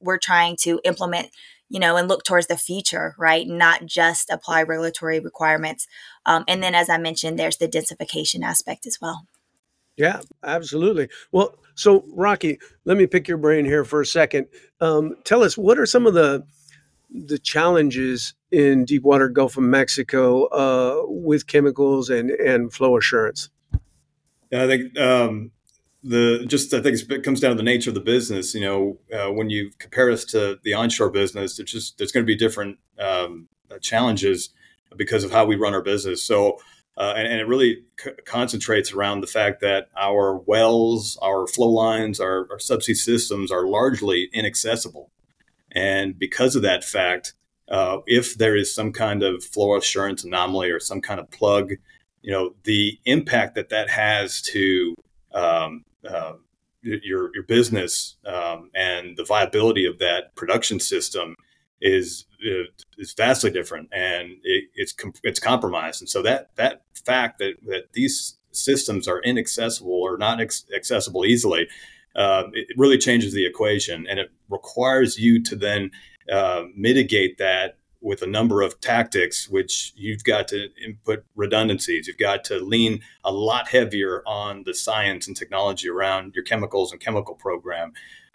we're 0.00 0.18
trying 0.18 0.56
to 0.60 0.80
implement 0.84 1.30
you 1.68 1.78
know, 1.78 1.96
and 1.96 2.08
look 2.08 2.24
towards 2.24 2.46
the 2.46 2.56
future, 2.56 3.14
right? 3.18 3.46
Not 3.46 3.84
just 3.84 4.30
apply 4.30 4.62
regulatory 4.62 5.20
requirements. 5.20 5.86
Um, 6.24 6.44
and 6.48 6.62
then, 6.62 6.74
as 6.74 6.88
I 6.88 6.96
mentioned, 6.96 7.38
there's 7.38 7.58
the 7.58 7.68
densification 7.68 8.42
aspect 8.42 8.86
as 8.86 8.98
well. 9.00 9.26
Yeah, 9.98 10.20
absolutely. 10.44 11.08
Well, 11.32 11.56
so 11.74 12.04
Rocky, 12.14 12.58
let 12.84 12.96
me 12.96 13.06
pick 13.06 13.26
your 13.26 13.36
brain 13.36 13.64
here 13.64 13.84
for 13.84 14.00
a 14.00 14.06
second. 14.06 14.46
Um, 14.80 15.16
tell 15.24 15.42
us 15.42 15.58
what 15.58 15.78
are 15.78 15.86
some 15.86 16.06
of 16.06 16.14
the 16.14 16.46
the 17.10 17.38
challenges 17.38 18.34
in 18.50 18.84
deepwater 18.84 19.28
Gulf 19.28 19.56
of 19.56 19.64
Mexico 19.64 20.44
uh, 20.46 21.02
with 21.06 21.46
chemicals 21.46 22.10
and 22.10 22.30
and 22.30 22.72
flow 22.72 22.96
assurance? 22.96 23.50
Yeah, 24.52 24.64
I 24.64 24.66
think 24.66 24.98
um, 24.98 25.50
the 26.04 26.44
just 26.46 26.72
I 26.72 26.80
think 26.80 26.98
it 27.10 27.24
comes 27.24 27.40
down 27.40 27.50
to 27.50 27.56
the 27.56 27.62
nature 27.62 27.90
of 27.90 27.94
the 27.94 28.00
business. 28.00 28.54
You 28.54 28.60
know, 28.60 28.98
uh, 29.12 29.32
when 29.32 29.50
you 29.50 29.72
compare 29.78 30.10
us 30.10 30.24
to 30.26 30.58
the 30.62 30.74
onshore 30.74 31.10
business, 31.10 31.58
it's 31.58 31.72
just 31.72 31.98
there's 31.98 32.12
going 32.12 32.24
to 32.24 32.26
be 32.26 32.36
different 32.36 32.78
um, 33.00 33.48
challenges 33.80 34.50
because 34.96 35.24
of 35.24 35.32
how 35.32 35.44
we 35.44 35.56
run 35.56 35.74
our 35.74 35.82
business. 35.82 36.22
So, 36.22 36.60
uh, 36.98 37.14
and, 37.16 37.28
and, 37.28 37.40
it 37.40 37.46
really 37.46 37.84
c- 37.98 38.10
concentrates 38.26 38.92
around 38.92 39.20
the 39.20 39.26
fact 39.26 39.60
that 39.60 39.88
our 39.96 40.36
wells, 40.36 41.16
our 41.22 41.46
flow 41.46 41.68
lines, 41.68 42.18
our, 42.18 42.48
our 42.50 42.58
subsea 42.58 42.96
systems 42.96 43.52
are 43.52 43.66
largely 43.66 44.28
inaccessible, 44.32 45.10
and 45.72 46.18
because 46.18 46.56
of 46.56 46.62
that 46.62 46.84
fact, 46.84 47.34
uh, 47.68 47.98
if 48.06 48.36
there 48.36 48.56
is 48.56 48.74
some 48.74 48.92
kind 48.92 49.22
of 49.22 49.44
flow 49.44 49.76
assurance 49.76 50.24
anomaly 50.24 50.70
or 50.70 50.80
some 50.80 51.00
kind 51.00 51.20
of 51.20 51.30
plug, 51.30 51.72
you 52.22 52.32
know, 52.32 52.54
the 52.64 52.98
impact 53.04 53.54
that 53.54 53.68
that 53.68 53.88
has 53.90 54.42
to 54.42 54.94
um, 55.34 55.84
uh, 56.08 56.32
your 56.82 57.30
your 57.34 57.42
business 57.44 58.16
um, 58.26 58.70
and 58.74 59.16
the 59.16 59.24
viability 59.24 59.84
of 59.84 59.98
that 59.98 60.34
production 60.34 60.80
system 60.80 61.34
is 61.80 62.26
uh, 62.44 62.64
is 62.98 63.14
vastly 63.14 63.50
different, 63.50 63.88
and 63.92 64.32
it, 64.42 64.64
it's 64.74 64.94
it's 65.22 65.40
compromised. 65.40 66.00
And 66.00 66.08
so 66.08 66.22
that 66.22 66.50
that 66.56 66.82
fact 67.04 67.38
that 67.38 67.54
that 67.66 67.92
these 67.92 68.38
systems 68.52 69.06
are 69.06 69.20
inaccessible 69.20 69.92
or 69.92 70.16
not 70.18 70.40
ex- 70.40 70.66
accessible 70.74 71.24
easily, 71.24 71.68
uh, 72.16 72.44
it 72.52 72.68
really 72.76 72.98
changes 72.98 73.32
the 73.32 73.46
equation, 73.46 74.06
and 74.08 74.18
it 74.18 74.30
requires 74.48 75.18
you 75.18 75.42
to 75.44 75.56
then 75.56 75.90
uh, 76.30 76.64
mitigate 76.74 77.38
that 77.38 77.78
with 78.00 78.22
a 78.22 78.26
number 78.26 78.62
of 78.62 78.78
tactics, 78.80 79.48
which 79.48 79.92
you've 79.96 80.22
got 80.22 80.48
to 80.48 80.68
input 80.84 81.24
redundancies. 81.34 82.06
You've 82.06 82.16
got 82.16 82.44
to 82.44 82.60
lean 82.60 83.00
a 83.24 83.32
lot 83.32 83.68
heavier 83.68 84.22
on 84.26 84.62
the 84.64 84.74
science 84.74 85.26
and 85.26 85.36
technology 85.36 85.88
around 85.88 86.34
your 86.34 86.44
chemicals 86.44 86.92
and 86.92 87.00
chemical 87.00 87.34
program. 87.34 87.92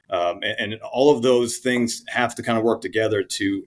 Um, 0.10 0.40
and, 0.44 0.74
and, 0.74 0.82
all 0.92 1.16
of 1.16 1.24
those 1.24 1.58
things 1.58 2.04
have 2.08 2.36
to 2.36 2.44
kind 2.44 2.58
of 2.58 2.64
work 2.64 2.82
together 2.82 3.24
to 3.24 3.64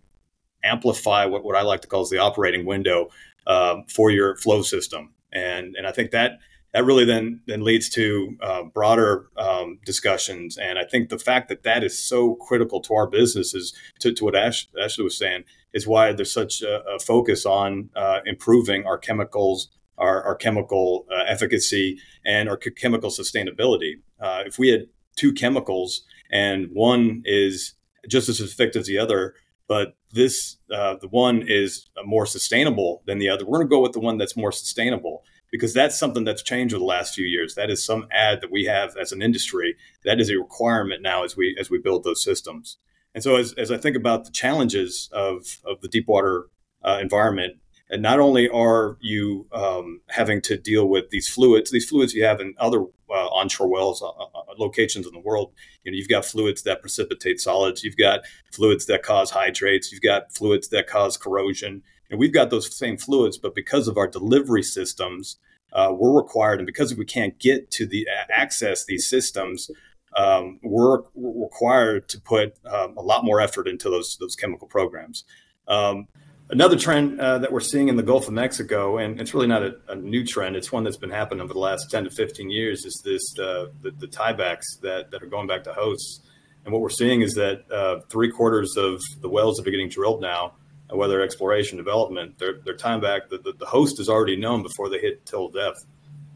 amplify 0.63 1.25
what, 1.25 1.45
what 1.45 1.57
I 1.57 1.63
like 1.63 1.81
to 1.81 1.89
call 1.89 2.03
is 2.03 2.11
the 2.11 2.19
operating 2.19 2.67
window 2.67 3.09
um, 3.47 3.85
for 3.89 4.11
your 4.11 4.37
flow 4.37 4.63
system. 4.63 5.15
And, 5.33 5.75
and 5.77 5.87
I 5.87 5.93
think 5.93 6.11
that 6.11 6.39
that 6.77 6.85
really 6.85 7.07
then 7.07 7.41
then 7.47 7.65
leads 7.65 7.89
to 7.89 8.37
uh, 8.43 8.63
broader 8.65 9.29
um, 9.39 9.79
discussions. 9.87 10.59
And 10.59 10.79
I 10.79 10.85
think 10.85 11.09
the 11.09 11.19
fact 11.19 11.49
that 11.49 11.63
that 11.63 11.83
is 11.83 11.99
so 11.99 12.35
critical 12.35 12.83
to 12.83 12.95
our 12.95 13.07
business 13.07 13.55
is 13.55 13.73
to, 14.01 14.13
to 14.13 14.25
what 14.25 14.37
Ash, 14.37 14.69
Ashley 14.79 15.05
was 15.05 15.17
saying 15.17 15.45
is 15.73 15.87
why 15.87 16.13
there's 16.13 16.33
such 16.33 16.61
a, 16.61 16.83
a 16.85 16.99
focus 16.99 17.47
on 17.47 17.89
uh, 17.97 18.21
improving 18.27 18.85
our 18.85 18.99
chemicals, 18.99 19.69
our, 19.97 20.23
our 20.25 20.35
chemical 20.35 21.07
uh, 21.11 21.25
efficacy, 21.27 21.99
and 22.27 22.47
our 22.47 22.59
chemical 22.59 23.09
sustainability. 23.09 23.95
Uh, 24.21 24.43
if 24.45 24.59
we 24.59 24.69
had 24.69 24.87
two 25.17 25.33
chemicals 25.33 26.03
and 26.31 26.69
one 26.73 27.23
is 27.25 27.75
just 28.09 28.29
as 28.29 28.41
effective 28.41 28.81
as 28.81 28.87
the 28.87 28.99
other, 28.99 29.35
but 29.69 29.97
this 30.13 30.57
uh, 30.73 30.97
the 31.01 31.09
one 31.09 31.43
is 31.47 31.89
more 32.05 32.27
sustainable 32.27 33.03
than 33.07 33.19
the 33.19 33.29
other. 33.29 33.45
We're 33.45 33.59
going 33.59 33.69
to 33.69 33.75
go 33.75 33.81
with 33.81 33.93
the 33.93 34.01
one 34.01 34.19
that's 34.19 34.37
more 34.37 34.53
sustainable 34.53 35.25
because 35.51 35.75
that's 35.75 35.99
something 35.99 36.25
that's 36.25 36.43
changed 36.43 36.75
over 36.75 36.81
the 36.81 36.87
last 36.87 37.15
few 37.15 37.27
years. 37.27 37.55
That 37.55 37.71
is 37.71 37.85
some 37.85 38.07
ad 38.11 38.41
that 38.41 38.51
we 38.51 38.65
have 38.65 38.97
as 38.97 39.13
an 39.13 39.23
industry. 39.23 39.77
That 40.05 40.21
is 40.21 40.31
a 40.31 40.39
requirement 40.39 41.03
now 41.03 41.25
as 41.25 41.37
we 41.37 41.57
as 41.59 41.71
we 41.71 41.79
build 41.79 42.05
those 42.05 42.23
systems. 42.23 42.79
And 43.15 43.23
so 43.23 43.37
as, 43.37 43.55
as 43.55 43.71
I 43.71 43.79
think 43.79 43.97
about 43.97 44.25
the 44.25 44.31
challenges 44.31 45.09
of 45.13 45.59
of 45.65 45.81
the 45.81 45.89
deep 45.89 46.07
water 46.09 46.47
uh, 46.85 46.99
environment, 47.01 47.57
and 47.91 48.03
not 48.03 48.19
only 48.19 48.49
are 48.49 48.97
you 49.01 49.47
um, 49.53 50.01
having 50.09 50.41
to 50.43 50.57
deal 50.57 50.89
with 50.89 51.11
these 51.11 51.29
fluids, 51.29 51.71
these 51.71 51.89
fluids 51.89 52.15
you 52.15 52.25
have 52.25 52.41
in 52.41 52.55
other 52.59 52.81
uh, 53.09 53.29
onshore 53.29 53.69
wells 53.69 54.03
uh, 54.03 54.09
uh, 54.09 54.43
locations 54.59 55.07
in 55.07 55.13
the 55.13 55.21
world. 55.21 55.53
You 55.85 55.93
know, 55.93 55.97
you've 55.97 56.09
got 56.09 56.25
fluids 56.25 56.63
that 56.63 56.81
precipitate 56.81 57.41
solids, 57.41 57.85
you've 57.85 57.97
got 57.97 58.21
fluids 58.53 58.87
that 58.87 59.03
cause 59.03 59.31
hydrates, 59.31 59.93
you've 59.93 60.03
got 60.03 60.33
fluids 60.33 60.69
that 60.69 60.89
cause 60.89 61.17
corrosion, 61.17 61.83
and 62.11 62.19
we've 62.19 62.33
got 62.33 62.51
those 62.51 62.75
same 62.75 62.97
fluids. 62.97 63.39
But 63.39 63.55
because 63.55 63.87
of 63.87 63.97
our 63.97 64.09
delivery 64.09 64.65
systems, 64.65 65.37
uh, 65.73 65.93
we're 65.97 66.17
required, 66.17 66.59
and 66.59 66.67
because 66.67 66.95
we 66.95 67.05
can't 67.05 67.39
get 67.39 67.71
to 67.73 67.87
the 67.87 68.09
access 68.31 68.85
these 68.85 69.09
systems, 69.09 69.71
um, 70.17 70.59
we're, 70.63 71.03
we're, 71.15 71.45
required 71.45 72.09
to 72.09 72.21
put 72.21 72.55
um, 72.67 72.97
a 72.97 73.03
lot 73.03 73.25
more 73.25 73.41
effort 73.41 73.69
into 73.69 73.91
those 73.91 74.17
those 74.19 74.35
chemical 74.35 74.67
programs. 74.67 75.25
Um, 75.69 76.09
Another 76.49 76.77
trend 76.77 77.21
uh, 77.21 77.39
that 77.39 77.51
we're 77.51 77.59
seeing 77.59 77.89
in 77.89 77.97
the 77.97 78.05
Gulf 78.05 78.29
of 78.29 78.33
Mexico, 78.33 78.99
and 78.99 79.21
it's 79.21 79.35
really 79.35 79.49
not 79.49 79.65
a, 79.65 79.75
a, 79.89 79.97
new 79.97 80.25
trend, 80.25 80.55
it's 80.55 80.71
one 80.71 80.85
that's 80.85 80.97
been 80.97 81.11
happening 81.11 81.41
over 81.41 81.53
the 81.53 81.59
last 81.59 81.91
10 81.91 82.05
to 82.05 82.11
15 82.11 82.51
years, 82.51 82.85
is 82.85 83.03
this 83.05 83.37
uh, 83.41 83.67
the, 83.83 83.91
the 83.91 84.07
tiebacks 84.07 84.63
that, 84.83 85.11
that 85.11 85.25
are 85.25 85.27
going 85.27 85.49
back 85.49 85.65
to 85.65 85.73
hosts. 85.73 86.21
And 86.65 86.73
what 86.73 86.83
we're 86.83 86.89
seeing 86.91 87.23
is 87.23 87.35
that 87.35 87.71
uh, 87.71 88.01
three 88.11 88.31
quarters 88.31 88.77
of 88.77 89.01
the 89.21 89.29
wells 89.29 89.57
that 89.57 89.67
are 89.67 89.71
getting 89.73 89.89
drilled 89.89 90.21
now, 90.21 90.55
whether 90.89 91.21
exploration, 91.21 91.79
development, 91.79 92.39
they're, 92.39 92.61
they're 92.65 92.77
tying 92.77 93.01
back, 93.01 93.29
the, 93.29 93.39
the, 93.39 93.53
the, 93.53 93.67
host 93.67 93.99
is 93.99 94.09
already 94.09 94.37
known 94.37 94.63
before 94.63 94.89
they 94.89 95.01
hit 95.01 95.27
till 95.27 95.49
depth. 95.49 95.85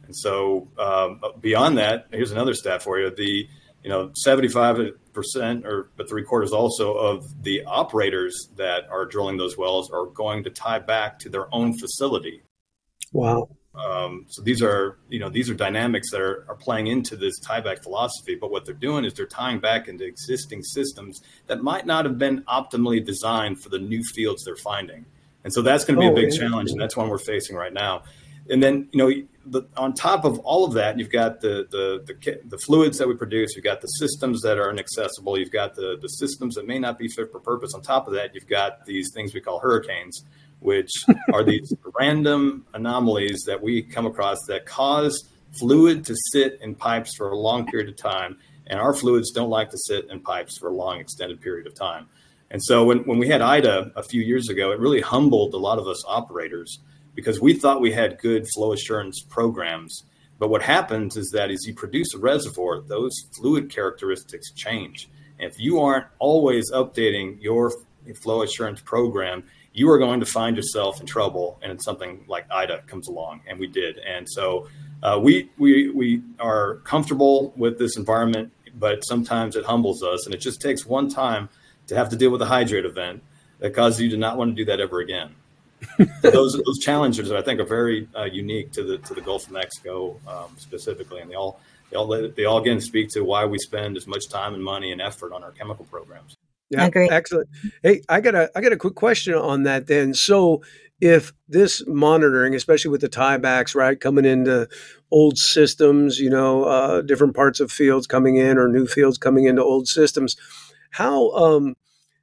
And 0.07 0.17
so 0.17 0.67
um, 0.77 1.21
beyond 1.41 1.79
that, 1.79 2.09
here's 2.11 2.33
another 2.33 2.55
stat 2.55 2.83
for 2.83 2.99
you. 2.99 3.11
The 3.11 3.49
you 3.83 3.91
know, 3.91 4.11
75 4.15 4.93
percent 5.13 5.67
or 5.67 5.91
but 5.97 6.09
three 6.09 6.23
quarters 6.23 6.53
also 6.53 6.95
of 6.95 7.43
the 7.43 7.65
operators 7.65 8.49
that 8.57 8.89
are 8.91 9.05
drilling 9.05 9.37
those 9.37 9.59
wells 9.59 9.91
are 9.91 10.07
going 10.07 10.45
to 10.45 10.51
tie 10.51 10.79
back 10.79 11.19
to 11.21 11.29
their 11.29 11.53
own 11.55 11.77
facility. 11.77 12.43
Wow. 13.13 13.49
Um, 13.75 14.27
so 14.29 14.43
these 14.43 14.63
are 14.63 14.99
you 15.09 15.19
know 15.19 15.29
these 15.29 15.49
are 15.49 15.55
dynamics 15.55 16.11
that 16.11 16.21
are, 16.21 16.45
are 16.49 16.57
playing 16.57 16.89
into 16.89 17.17
this 17.17 17.41
tieback 17.41 17.83
philosophy. 17.83 18.37
But 18.41 18.51
what 18.51 18.65
they're 18.65 18.75
doing 18.75 19.05
is 19.05 19.15
they're 19.15 19.27
tying 19.27 19.61
back 19.61 19.89
into 19.89 20.05
existing 20.05 20.63
systems 20.63 21.21
that 21.47 21.63
might 21.63 21.87
not 21.87 22.05
have 22.05 22.19
been 22.19 22.43
optimally 22.43 23.05
designed 23.05 23.63
for 23.63 23.69
the 23.69 23.79
new 23.79 24.03
fields 24.03 24.45
they're 24.45 24.57
finding. 24.57 25.07
And 25.43 25.53
so 25.53 25.63
that's 25.63 25.85
going 25.85 25.95
to 25.97 26.01
be 26.01 26.07
oh, 26.07 26.13
a 26.13 26.15
big 26.15 26.33
challenge, 26.39 26.71
and 26.71 26.81
that's 26.81 26.97
one 26.97 27.09
we're 27.09 27.19
facing 27.19 27.57
right 27.57 27.73
now 27.73 28.03
and 28.51 28.63
then 28.63 28.89
you 28.93 28.99
know 28.99 29.11
the, 29.51 29.63
on 29.77 29.95
top 29.95 30.25
of 30.25 30.39
all 30.41 30.65
of 30.65 30.75
that, 30.75 30.99
you've 30.99 31.11
got 31.11 31.41
the, 31.41 31.67
the, 31.71 32.05
the 32.07 32.41
the 32.45 32.59
fluids 32.59 32.99
that 32.99 33.09
we 33.09 33.15
produce. 33.15 33.55
You've 33.57 33.65
got 33.65 33.81
the 33.81 33.89
systems 33.89 34.43
that 34.43 34.59
are 34.59 34.71
inaccessible. 34.71 35.39
You've 35.39 35.51
got 35.51 35.75
the 35.75 35.99
the 36.01 36.09
systems 36.09 36.55
that 36.55 36.67
may 36.67 36.79
not 36.79 36.99
be 36.99 37.09
fit 37.09 37.31
for 37.33 37.41
purpose. 37.41 37.75
On 37.75 37.83
top 37.83 38.07
of 38.07 38.15
that, 38.15 38.35
you've 38.35 38.47
got 38.47 38.87
these 38.87 39.11
things 39.13 39.35
we 39.35 39.41
call 39.41 39.59
hurricanes, 39.59 40.25
which 40.61 40.91
are 41.33 41.43
these 41.43 41.73
random 41.99 42.65
anomalies 42.75 43.43
that 43.47 43.61
we 43.61 43.83
come 43.83 44.07
across 44.07 44.39
that 44.47 44.67
cause 44.67 45.29
fluid 45.59 46.05
to 46.05 46.15
sit 46.33 46.61
in 46.63 46.77
pipes 46.77 47.13
for 47.17 47.31
a 47.31 47.37
long 47.37 47.67
period 47.67 47.89
of 47.89 47.97
time, 47.97 48.39
and 48.69 48.79
our 48.79 48.95
fluids 48.95 49.33
don't 49.33 49.51
like 49.51 49.71
to 49.71 49.79
sit 49.79 50.09
in 50.11 50.21
pipes 50.21 50.57
for 50.59 50.69
a 50.69 50.75
long 50.75 51.01
extended 51.01 51.41
period 51.41 51.67
of 51.67 51.75
time. 51.75 52.09
And 52.53 52.63
so 52.63 52.85
when, 52.85 52.99
when 53.01 53.19
we 53.19 53.29
had 53.29 53.43
Ida 53.43 53.93
a 53.97 54.03
few 54.03 54.23
years 54.23 54.49
ago, 54.49 54.73
it 54.73 54.79
really 54.81 55.01
humbled 55.01 55.55
a 55.55 55.59
lot 55.59 55.79
of 55.79 55.87
us 55.87 56.05
operators 56.07 56.79
because 57.21 57.39
we 57.39 57.53
thought 57.53 57.83
we 57.83 57.93
had 57.93 58.19
good 58.19 58.47
flow 58.55 58.73
assurance 58.73 59.21
programs. 59.21 60.05
But 60.39 60.49
what 60.49 60.63
happens 60.63 61.19
is 61.19 61.31
that 61.33 61.51
as 61.51 61.67
you 61.67 61.75
produce 61.75 62.15
a 62.15 62.19
reservoir, 62.19 62.81
those 62.81 63.15
fluid 63.37 63.69
characteristics 63.71 64.51
change. 64.53 65.11
And 65.39 65.51
if 65.53 65.61
you 65.61 65.81
aren't 65.81 66.07
always 66.19 66.73
updating 66.73 67.37
your 67.43 67.73
flow 68.23 68.41
assurance 68.41 68.81
program, 68.81 69.45
you 69.75 69.91
are 69.91 69.99
going 69.99 70.21
to 70.21 70.27
find 70.27 70.57
yourself 70.57 70.99
in 70.99 71.07
trouble. 71.07 71.61
And 71.63 71.79
something 71.83 72.25
like 72.27 72.51
Ida 72.51 72.85
comes 72.87 73.07
along, 73.07 73.43
and 73.47 73.61
we 73.61 73.67
did. 73.67 73.99
And 73.99 74.27
so 74.27 74.69
uh, 75.03 75.21
we, 75.23 75.51
we, 75.59 75.91
we 75.91 76.23
are 76.39 76.77
comfortable 76.85 77.53
with 77.55 77.79
this 77.79 77.99
environment, 77.99 78.51
but 78.75 79.05
sometimes 79.05 79.57
it 79.57 79.67
humbles 79.67 80.03
us. 80.03 80.25
And 80.25 80.35
it 80.35 80.39
just 80.39 80.63
takes 80.63 80.87
one 80.87 81.11
time 81.11 81.51
to 81.89 81.95
have 81.95 82.09
to 82.09 82.17
deal 82.17 82.31
with 82.31 82.41
a 82.41 82.47
hydrate 82.47 82.87
event 82.87 83.23
that 83.59 83.75
causes 83.75 84.01
you 84.01 84.09
to 84.09 84.17
not 84.17 84.39
want 84.39 84.57
to 84.57 84.57
do 84.57 84.65
that 84.65 84.81
ever 84.81 85.01
again 85.01 85.35
those 86.23 86.61
those 86.65 86.79
challenges 86.81 87.31
I 87.33 87.43
think 87.43 87.61
are 87.61 87.65
very 87.65 88.09
uh, 88.17 88.25
unique 88.25 88.73
to 88.73 88.83
the 88.83 88.99
to 88.99 89.15
the 89.15 89.21
Gulf 89.21 89.47
of 89.47 89.53
Mexico 89.53 90.19
um, 90.27 90.57
specifically, 90.57 91.21
and 91.21 91.31
they 91.31 91.35
all 91.35 91.61
they 91.91 91.97
all 91.97 92.07
they 92.07 92.45
all 92.45 92.59
again 92.59 92.81
speak 92.81 93.09
to 93.11 93.23
why 93.23 93.45
we 93.45 93.59
spend 93.59 93.97
as 93.97 94.07
much 94.07 94.29
time 94.29 94.55
and 94.55 94.63
money 94.63 94.93
and 94.93 95.01
effort 95.01 95.33
on 95.33 95.43
our 95.43 95.53
chemical 95.53 95.85
programs. 95.85 96.37
Yeah, 96.71 96.89
excellent. 96.95 97.49
Hey, 97.83 98.03
I 98.09 98.21
got 98.21 98.35
a 98.35 98.51
I 98.55 98.61
got 98.61 98.73
a 98.73 98.77
quick 98.77 98.95
question 98.95 99.35
on 99.35 99.65
that 99.65 99.89
then. 99.89 100.15
So 100.15 100.63
if 101.01 101.33
this 101.49 101.83
monitoring, 101.87 102.55
especially 102.55 102.91
with 102.91 103.01
the 103.01 103.09
tiebacks, 103.09 103.75
right, 103.75 103.99
coming 103.99 104.25
into 104.25 104.69
old 105.11 105.39
systems, 105.39 106.21
you 106.21 106.31
know, 106.31 106.65
uh, 106.65 107.03
different 107.03 107.35
parts 107.35 107.59
of 107.59 107.73
fields 107.73 108.07
coming 108.07 108.37
in 108.37 108.59
or 108.59 108.69
new 108.69 108.87
fields 108.87 109.19
coming 109.19 109.47
into 109.47 109.65
old 109.65 109.89
systems, 109.89 110.37
how 110.91 111.31
um, 111.31 111.75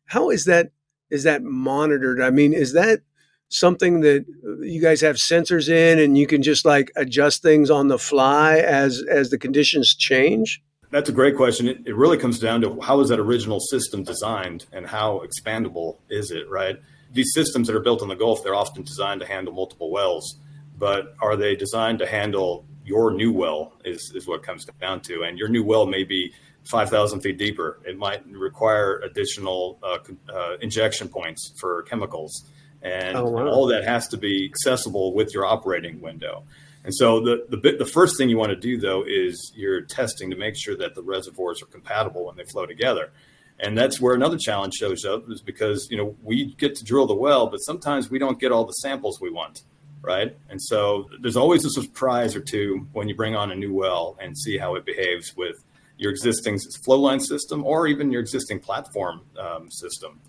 how 0.05 0.29
is 0.29 0.45
that 0.45 0.71
is 1.09 1.23
that 1.23 1.43
monitored? 1.43 2.21
I 2.21 2.29
mean, 2.29 2.53
is 2.53 2.73
that 2.73 3.01
something 3.49 4.01
that 4.01 4.25
you 4.61 4.81
guys 4.81 5.01
have 5.01 5.15
sensors 5.15 5.69
in 5.69 5.99
and 5.99 6.17
you 6.17 6.27
can 6.27 6.41
just 6.41 6.65
like 6.65 6.91
adjust 6.95 7.41
things 7.41 7.69
on 7.69 7.87
the 7.87 7.99
fly 7.99 8.57
as 8.57 9.03
as 9.09 9.29
the 9.29 9.37
conditions 9.37 9.95
change? 9.95 10.61
That's 10.89 11.09
a 11.09 11.13
great 11.13 11.35
question. 11.35 11.67
It, 11.67 11.79
it 11.85 11.95
really 11.95 12.17
comes 12.17 12.39
down 12.39 12.61
to 12.61 12.79
how 12.81 12.99
is 13.01 13.09
that 13.09 13.19
original 13.19 13.59
system 13.59 14.03
designed 14.03 14.65
and 14.71 14.87
how 14.87 15.21
expandable 15.25 15.97
is 16.09 16.31
it 16.31 16.49
right? 16.49 16.77
These 17.13 17.33
systems 17.33 17.67
that 17.67 17.75
are 17.75 17.81
built 17.81 18.01
in 18.01 18.07
the 18.07 18.15
gulf 18.15 18.43
they're 18.43 18.55
often 18.55 18.83
designed 18.83 19.21
to 19.21 19.27
handle 19.27 19.53
multiple 19.53 19.91
wells 19.91 20.37
but 20.77 21.15
are 21.21 21.35
they 21.35 21.55
designed 21.55 21.99
to 21.99 22.07
handle 22.07 22.65
your 22.85 23.11
new 23.11 23.33
well 23.33 23.73
is, 23.83 24.11
is 24.15 24.27
what 24.27 24.43
comes 24.43 24.65
down 24.79 25.01
to. 25.01 25.23
And 25.23 25.37
your 25.37 25.49
new 25.49 25.63
well 25.63 25.85
may 25.85 26.03
be 26.03 26.33
5,000 26.65 27.21
feet 27.21 27.37
deeper. 27.37 27.79
It 27.85 27.97
might 27.97 28.25
require 28.27 28.99
additional 28.99 29.79
uh, 29.83 29.97
uh, 30.33 30.57
injection 30.61 31.09
points 31.09 31.53
for 31.59 31.83
chemicals 31.83 32.45
and, 32.81 33.17
oh, 33.17 33.25
wow. 33.25 33.47
all 33.47 33.67
that 33.67 33.83
has 33.83 34.07
to 34.09 34.17
be 34.17 34.45
accessible 34.45 35.13
with 35.13 35.33
your 35.33 35.45
operating 35.45 35.99
window. 36.01 36.43
And 36.87 36.95
so 36.95 37.19
the 37.19 37.45
the, 37.49 37.57
bit, 37.57 37.79
the 37.79 37.85
first 37.85 38.17
thing 38.17 38.29
you 38.29 38.37
want 38.37 38.51
to 38.51 38.55
do 38.55 38.79
though 38.79 39.03
is 39.05 39.51
you're 39.53 39.81
testing 39.81 40.29
to 40.29 40.37
make 40.37 40.55
sure 40.55 40.75
that 40.77 40.95
the 40.95 41.03
reservoirs 41.03 41.61
are 41.61 41.65
compatible 41.65 42.25
when 42.25 42.37
they 42.37 42.45
flow 42.45 42.65
together. 42.65 43.11
And 43.59 43.77
that's 43.77 43.99
where 43.99 44.15
another 44.15 44.37
challenge 44.37 44.75
shows 44.75 45.03
up 45.03 45.29
is 45.29 45.41
because 45.41 45.89
you 45.91 45.97
know 45.97 46.15
we 46.23 46.53
get 46.55 46.75
to 46.77 46.85
drill 46.85 47.05
the 47.05 47.13
well, 47.13 47.47
but 47.47 47.57
sometimes 47.57 48.09
we 48.09 48.19
don't 48.19 48.39
get 48.39 48.53
all 48.53 48.65
the 48.65 48.71
samples 48.71 49.19
we 49.19 49.29
want, 49.29 49.63
right? 50.01 50.37
And 50.49 50.61
so 50.61 51.09
there's 51.19 51.35
always 51.35 51.65
a 51.65 51.69
surprise 51.71 52.37
or 52.37 52.39
two 52.39 52.87
when 52.93 53.09
you 53.09 53.15
bring 53.15 53.35
on 53.35 53.51
a 53.51 53.55
new 53.55 53.73
well 53.73 54.15
and 54.21 54.37
see 54.37 54.57
how 54.57 54.75
it 54.75 54.85
behaves 54.85 55.35
with 55.35 55.61
your 55.97 56.11
existing 56.11 56.57
flow 56.85 56.99
line 56.99 57.19
system 57.19 57.65
or 57.65 57.87
even 57.87 58.11
your 58.11 58.21
existing 58.21 58.59
platform 58.59 59.23
um, 59.37 59.69
system 59.71 60.21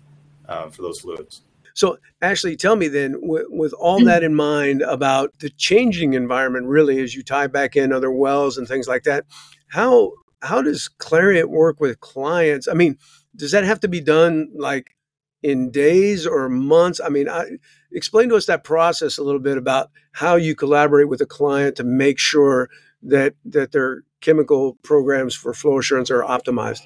uh, 0.49 0.69
for 0.71 0.81
those 0.81 0.99
fluids. 0.99 1.43
So, 1.73 1.97
Ashley, 2.21 2.55
tell 2.55 2.75
me 2.75 2.87
then, 2.87 3.13
w- 3.13 3.47
with 3.49 3.73
all 3.73 4.01
mm. 4.01 4.05
that 4.05 4.23
in 4.23 4.35
mind 4.35 4.81
about 4.81 5.37
the 5.39 5.49
changing 5.51 6.13
environment, 6.13 6.67
really, 6.67 6.99
as 7.01 7.15
you 7.15 7.23
tie 7.23 7.47
back 7.47 7.75
in 7.75 7.93
other 7.93 8.11
wells 8.11 8.57
and 8.57 8.67
things 8.67 8.87
like 8.87 9.03
that, 9.03 9.25
how 9.69 10.13
how 10.41 10.61
does 10.61 10.89
Clariant 10.99 11.49
work 11.49 11.79
with 11.79 11.99
clients? 11.99 12.67
I 12.67 12.73
mean, 12.73 12.97
does 13.35 13.51
that 13.51 13.63
have 13.63 13.79
to 13.81 13.87
be 13.87 14.01
done 14.01 14.49
like 14.55 14.95
in 15.43 15.69
days 15.71 16.25
or 16.25 16.49
months? 16.49 17.01
I 17.03 17.09
mean, 17.09 17.29
I, 17.29 17.45
explain 17.91 18.29
to 18.29 18.35
us 18.35 18.45
that 18.45 18.63
process 18.63 19.17
a 19.17 19.23
little 19.23 19.41
bit 19.41 19.57
about 19.57 19.89
how 20.13 20.35
you 20.35 20.55
collaborate 20.55 21.09
with 21.09 21.21
a 21.21 21.25
client 21.25 21.75
to 21.77 21.83
make 21.83 22.19
sure 22.19 22.69
that 23.03 23.35
that 23.45 23.71
their 23.71 24.03
chemical 24.21 24.77
programs 24.83 25.35
for 25.35 25.53
flow 25.53 25.79
assurance 25.79 26.11
are 26.11 26.23
optimized. 26.23 26.81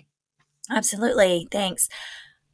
Absolutely, 0.70 1.48
thanks 1.52 1.90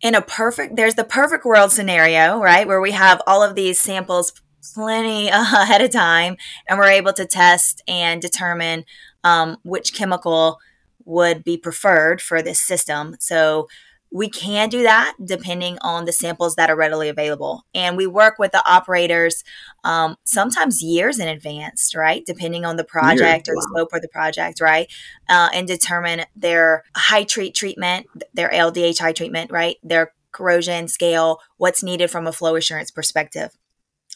in 0.02 0.16
a 0.16 0.22
perfect 0.22 0.76
there's 0.76 0.96
the 0.96 1.04
perfect 1.04 1.46
world 1.46 1.72
scenario 1.72 2.40
right? 2.40 2.68
Where 2.68 2.82
we 2.82 2.92
have 2.92 3.22
all 3.28 3.44
of 3.44 3.56
these 3.56 3.80
samples 3.80 4.34
plenty 4.74 5.28
ahead 5.34 5.82
of 5.82 5.92
time 5.92 6.38
and 6.68 6.78
we're 6.80 6.90
able 6.90 7.14
to 7.14 7.26
test 7.26 7.82
and 7.88 8.22
determine 8.22 8.86
um, 9.24 9.58
which 9.64 9.94
chemical 9.94 10.60
would 11.06 11.44
be 11.44 11.58
preferred 11.58 12.22
for 12.22 12.42
this 12.42 12.60
system. 12.60 13.16
So 13.20 13.68
we 14.12 14.30
can 14.30 14.70
do 14.70 14.84
that 14.84 15.16
depending 15.24 15.78
on 15.82 16.06
the 16.06 16.12
samples 16.12 16.56
that 16.56 16.70
are 16.70 16.76
readily 16.76 17.10
available. 17.10 17.66
And 17.76 17.96
we 17.96 18.08
work 18.08 18.40
with 18.40 18.52
the 18.52 18.68
operators 18.68 19.44
um, 19.84 20.16
sometimes 20.24 20.82
years 20.82 21.20
in 21.20 21.28
advance, 21.28 21.94
right? 21.96 22.26
Depending 22.26 22.66
on 22.66 22.78
the 22.78 22.84
project 22.84 23.48
or 23.48 23.54
the 23.54 23.68
scope 23.72 23.94
of 23.94 24.02
the 24.02 24.08
project, 24.08 24.62
right? 24.62 24.92
Uh, 25.28 25.50
and 25.54 25.68
determine 25.68 26.26
their 26.36 26.84
hydrate 26.96 27.54
treatment, 27.54 28.08
their 28.34 28.50
LDH 28.50 29.00
high 29.00 29.14
treatment, 29.14 29.52
right? 29.52 29.78
Their 29.84 30.14
corrosion, 30.32 30.88
scale, 30.88 31.40
what's 31.58 31.84
needed 31.84 32.10
from 32.10 32.26
a 32.26 32.34
flow 32.34 32.56
assurance 32.56 32.92
perspective. 32.92 33.56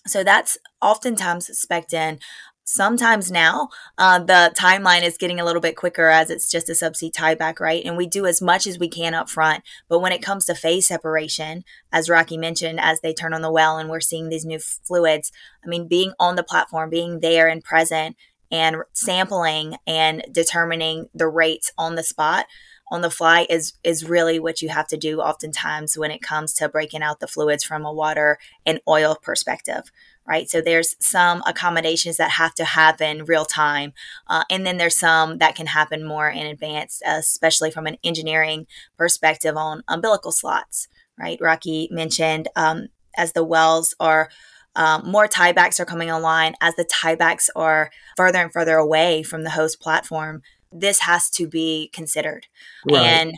So 0.05 0.23
that's 0.23 0.57
oftentimes 0.81 1.47
spec 1.57 1.93
in. 1.93 2.19
Sometimes 2.65 3.29
now, 3.29 3.70
uh, 3.98 4.20
the 4.20 4.53
timeline 4.55 5.03
is 5.03 5.17
getting 5.17 5.39
a 5.39 5.43
little 5.43 5.62
bit 5.62 5.75
quicker 5.75 6.08
as 6.08 6.29
it's 6.29 6.50
just 6.50 6.70
a 6.70 6.74
subsea 6.74 7.12
tieback, 7.12 7.60
right? 7.60 7.84
And 7.84 7.98
we 7.98 8.08
do 8.08 8.25
as 8.25 8.41
much 8.41 8.65
as 8.65 8.79
we 8.79 8.88
can 8.88 9.13
up 9.13 9.29
front. 9.29 9.63
But 9.89 10.00
when 10.00 10.13
it 10.13 10.22
comes 10.22 10.46
to 10.46 10.55
phase 10.55 10.88
separation, 10.88 11.65
as 11.91 12.10
Rocky 12.10 12.38
mentioned, 12.38 12.79
as 12.79 13.01
they 13.01 13.13
turn 13.13 13.34
on 13.34 13.41
the 13.41 13.51
well 13.51 13.77
and 13.77 13.89
we're 13.89 14.00
seeing 14.00 14.29
these 14.29 14.46
new 14.46 14.60
fluids, 14.60 15.32
I 15.63 15.67
mean, 15.67 15.89
being 15.89 16.13
on 16.20 16.38
the 16.38 16.43
platform, 16.43 16.89
being 16.89 17.20
there 17.20 17.50
and 17.50 17.62
present, 17.63 18.15
and 18.50 18.77
sampling 18.93 19.75
and 19.88 20.24
determining 20.32 21.10
the 21.13 21.27
rates 21.27 21.72
on 21.77 21.96
the 21.96 22.03
spot 22.03 22.46
on 22.91 23.01
the 23.01 23.10
fly 23.10 23.48
is 23.50 23.74
is 23.84 24.08
really 24.08 24.39
what 24.39 24.62
you 24.62 24.70
have 24.70 24.88
to 24.88 24.98
do 24.98 25.20
oftentimes 25.20 25.98
when 25.98 26.12
it 26.12 26.22
comes 26.22 26.53
to 26.53 26.70
breaking 26.70 27.01
out 27.01 27.20
the 27.20 27.27
fluids 27.27 27.63
from 27.63 27.84
a 27.84 27.91
water 27.91 28.38
and 28.65 28.79
oil 28.88 29.17
perspective 29.20 29.91
right 30.27 30.49
so 30.49 30.61
there's 30.61 30.95
some 30.99 31.41
accommodations 31.45 32.17
that 32.17 32.31
have 32.31 32.53
to 32.53 32.63
happen 32.63 33.25
real 33.25 33.45
time 33.45 33.93
uh, 34.27 34.43
and 34.49 34.65
then 34.65 34.77
there's 34.77 34.97
some 34.97 35.37
that 35.37 35.55
can 35.55 35.67
happen 35.67 36.05
more 36.05 36.29
in 36.29 36.45
advance 36.45 37.01
especially 37.05 37.71
from 37.71 37.87
an 37.87 37.97
engineering 38.03 38.67
perspective 38.97 39.55
on 39.55 39.83
umbilical 39.87 40.31
slots 40.31 40.87
right 41.17 41.37
rocky 41.41 41.87
mentioned 41.91 42.47
um, 42.55 42.87
as 43.17 43.33
the 43.33 43.43
wells 43.43 43.95
are 43.99 44.29
um, 44.75 45.09
more 45.09 45.27
tiebacks 45.27 45.79
are 45.79 45.85
coming 45.85 46.11
online 46.11 46.55
as 46.61 46.75
the 46.75 46.85
tiebacks 46.85 47.49
are 47.55 47.91
further 48.17 48.39
and 48.39 48.51
further 48.51 48.77
away 48.77 49.23
from 49.23 49.43
the 49.43 49.51
host 49.51 49.79
platform. 49.79 50.41
This 50.71 51.01
has 51.01 51.29
to 51.31 51.47
be 51.47 51.91
considered. 51.93 52.47
Right. 52.89 53.01
And 53.01 53.33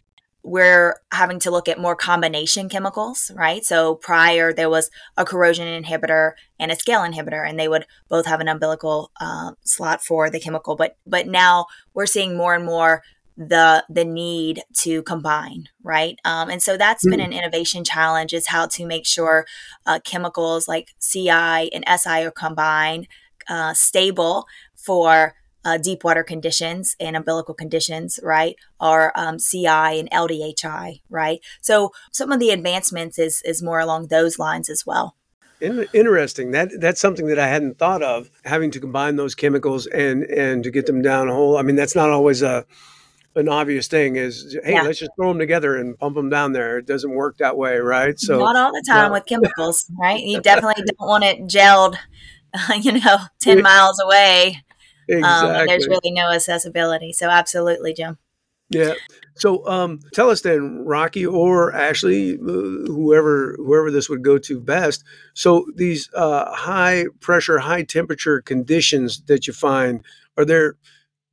we're 0.45 1.01
having 1.11 1.39
to 1.39 1.49
look 1.49 1.67
at 1.67 1.79
more 1.79 1.95
combination 1.95 2.69
chemicals, 2.69 3.31
right? 3.33 3.65
So 3.65 3.95
prior 3.95 4.53
there 4.53 4.69
was 4.69 4.91
a 5.17 5.25
corrosion 5.25 5.67
inhibitor 5.67 6.33
and 6.59 6.71
a 6.71 6.75
scale 6.75 7.01
inhibitor, 7.01 7.47
and 7.47 7.59
they 7.59 7.67
would 7.67 7.87
both 8.09 8.27
have 8.27 8.39
an 8.41 8.47
umbilical 8.47 9.11
uh, 9.19 9.53
slot 9.63 10.03
for 10.03 10.29
the 10.29 10.39
chemical. 10.39 10.75
But 10.75 10.97
but 11.07 11.27
now 11.27 11.65
we're 11.95 12.05
seeing 12.05 12.37
more 12.37 12.53
and 12.53 12.63
more 12.63 13.01
the 13.37 13.83
the 13.89 14.05
need 14.05 14.61
to 14.73 15.03
combine 15.03 15.67
right 15.83 16.17
um, 16.23 16.49
and 16.49 16.63
so 16.63 16.77
that's 16.77 17.05
mm. 17.05 17.09
been 17.11 17.19
an 17.19 17.33
innovation 17.33 17.83
challenge 17.83 18.33
is 18.33 18.47
how 18.47 18.65
to 18.65 18.85
make 18.85 19.05
sure 19.05 19.45
uh, 19.85 19.99
chemicals 20.05 20.69
like 20.69 20.95
ci 21.01 21.29
and 21.29 21.83
si 21.99 22.23
are 22.23 22.31
combined 22.31 23.09
uh, 23.49 23.73
stable 23.73 24.47
for 24.73 25.35
uh, 25.65 25.77
deep 25.77 26.03
water 26.03 26.23
conditions 26.23 26.95
and 26.99 27.15
umbilical 27.15 27.53
conditions 27.53 28.19
right 28.23 28.55
or 28.79 29.11
um, 29.19 29.37
ci 29.37 29.67
and 29.67 30.09
ldhi 30.11 31.01
right 31.09 31.41
so 31.61 31.91
some 32.11 32.31
of 32.31 32.39
the 32.39 32.51
advancements 32.51 33.19
is 33.19 33.41
is 33.43 33.61
more 33.61 33.79
along 33.79 34.07
those 34.07 34.39
lines 34.39 34.69
as 34.69 34.85
well 34.85 35.15
Interesting. 35.61 36.51
That 36.51 36.69
that's 36.81 36.99
something 36.99 37.27
that 37.27 37.39
I 37.39 37.47
hadn't 37.47 37.79
thought 37.79 38.03
of. 38.03 38.29
Having 38.43 38.71
to 38.71 38.79
combine 38.79 39.15
those 39.15 39.35
chemicals 39.35 39.87
and 39.87 40.23
and 40.25 40.63
to 40.65 40.69
get 40.69 40.85
them 40.85 41.01
down 41.01 41.29
a 41.29 41.33
hole. 41.33 41.57
I 41.57 41.61
mean, 41.61 41.77
that's 41.77 41.95
not 41.95 42.09
always 42.09 42.41
a 42.41 42.65
an 43.35 43.49
obvious 43.49 43.87
thing 43.87 44.15
is 44.15 44.57
hey 44.63 44.73
yeah. 44.73 44.81
let's 44.81 44.99
just 44.99 45.11
throw 45.17 45.29
them 45.29 45.39
together 45.39 45.75
and 45.75 45.97
pump 45.99 46.15
them 46.15 46.29
down 46.29 46.53
there 46.53 46.77
it 46.77 46.85
doesn't 46.85 47.11
work 47.11 47.37
that 47.37 47.57
way 47.57 47.77
right 47.77 48.17
so 48.17 48.39
not 48.39 48.55
all 48.55 48.71
the 48.71 48.83
time 48.87 49.11
with 49.11 49.25
chemicals 49.25 49.91
right 49.99 50.23
you 50.23 50.39
definitely 50.41 50.81
don't 50.85 51.07
want 51.07 51.23
it 51.23 51.41
gelled 51.41 51.97
you 52.81 52.93
know 52.93 53.17
10 53.41 53.61
miles 53.61 53.99
away 53.99 54.63
exactly. 55.07 55.61
Um, 55.61 55.67
there's 55.67 55.87
really 55.87 56.11
no 56.11 56.31
accessibility. 56.31 57.13
So 57.13 57.29
absolutely 57.29 57.93
jim. 57.93 58.17
Yeah. 58.69 58.93
So 59.35 59.67
um, 59.67 59.99
tell 60.13 60.29
us 60.29 60.41
then 60.41 60.79
rocky 60.85 61.25
or 61.25 61.73
ashley 61.73 62.35
uh, 62.35 62.37
whoever 62.41 63.55
whoever 63.57 63.91
this 63.91 64.09
would 64.09 64.23
go 64.23 64.37
to 64.39 64.59
best. 64.59 65.03
So 65.33 65.65
these 65.75 66.09
uh, 66.15 66.53
high 66.53 67.05
pressure 67.19 67.59
high 67.59 67.83
temperature 67.83 68.41
conditions 68.41 69.21
that 69.27 69.45
you 69.47 69.53
find 69.53 70.03
are 70.37 70.45
there 70.45 70.77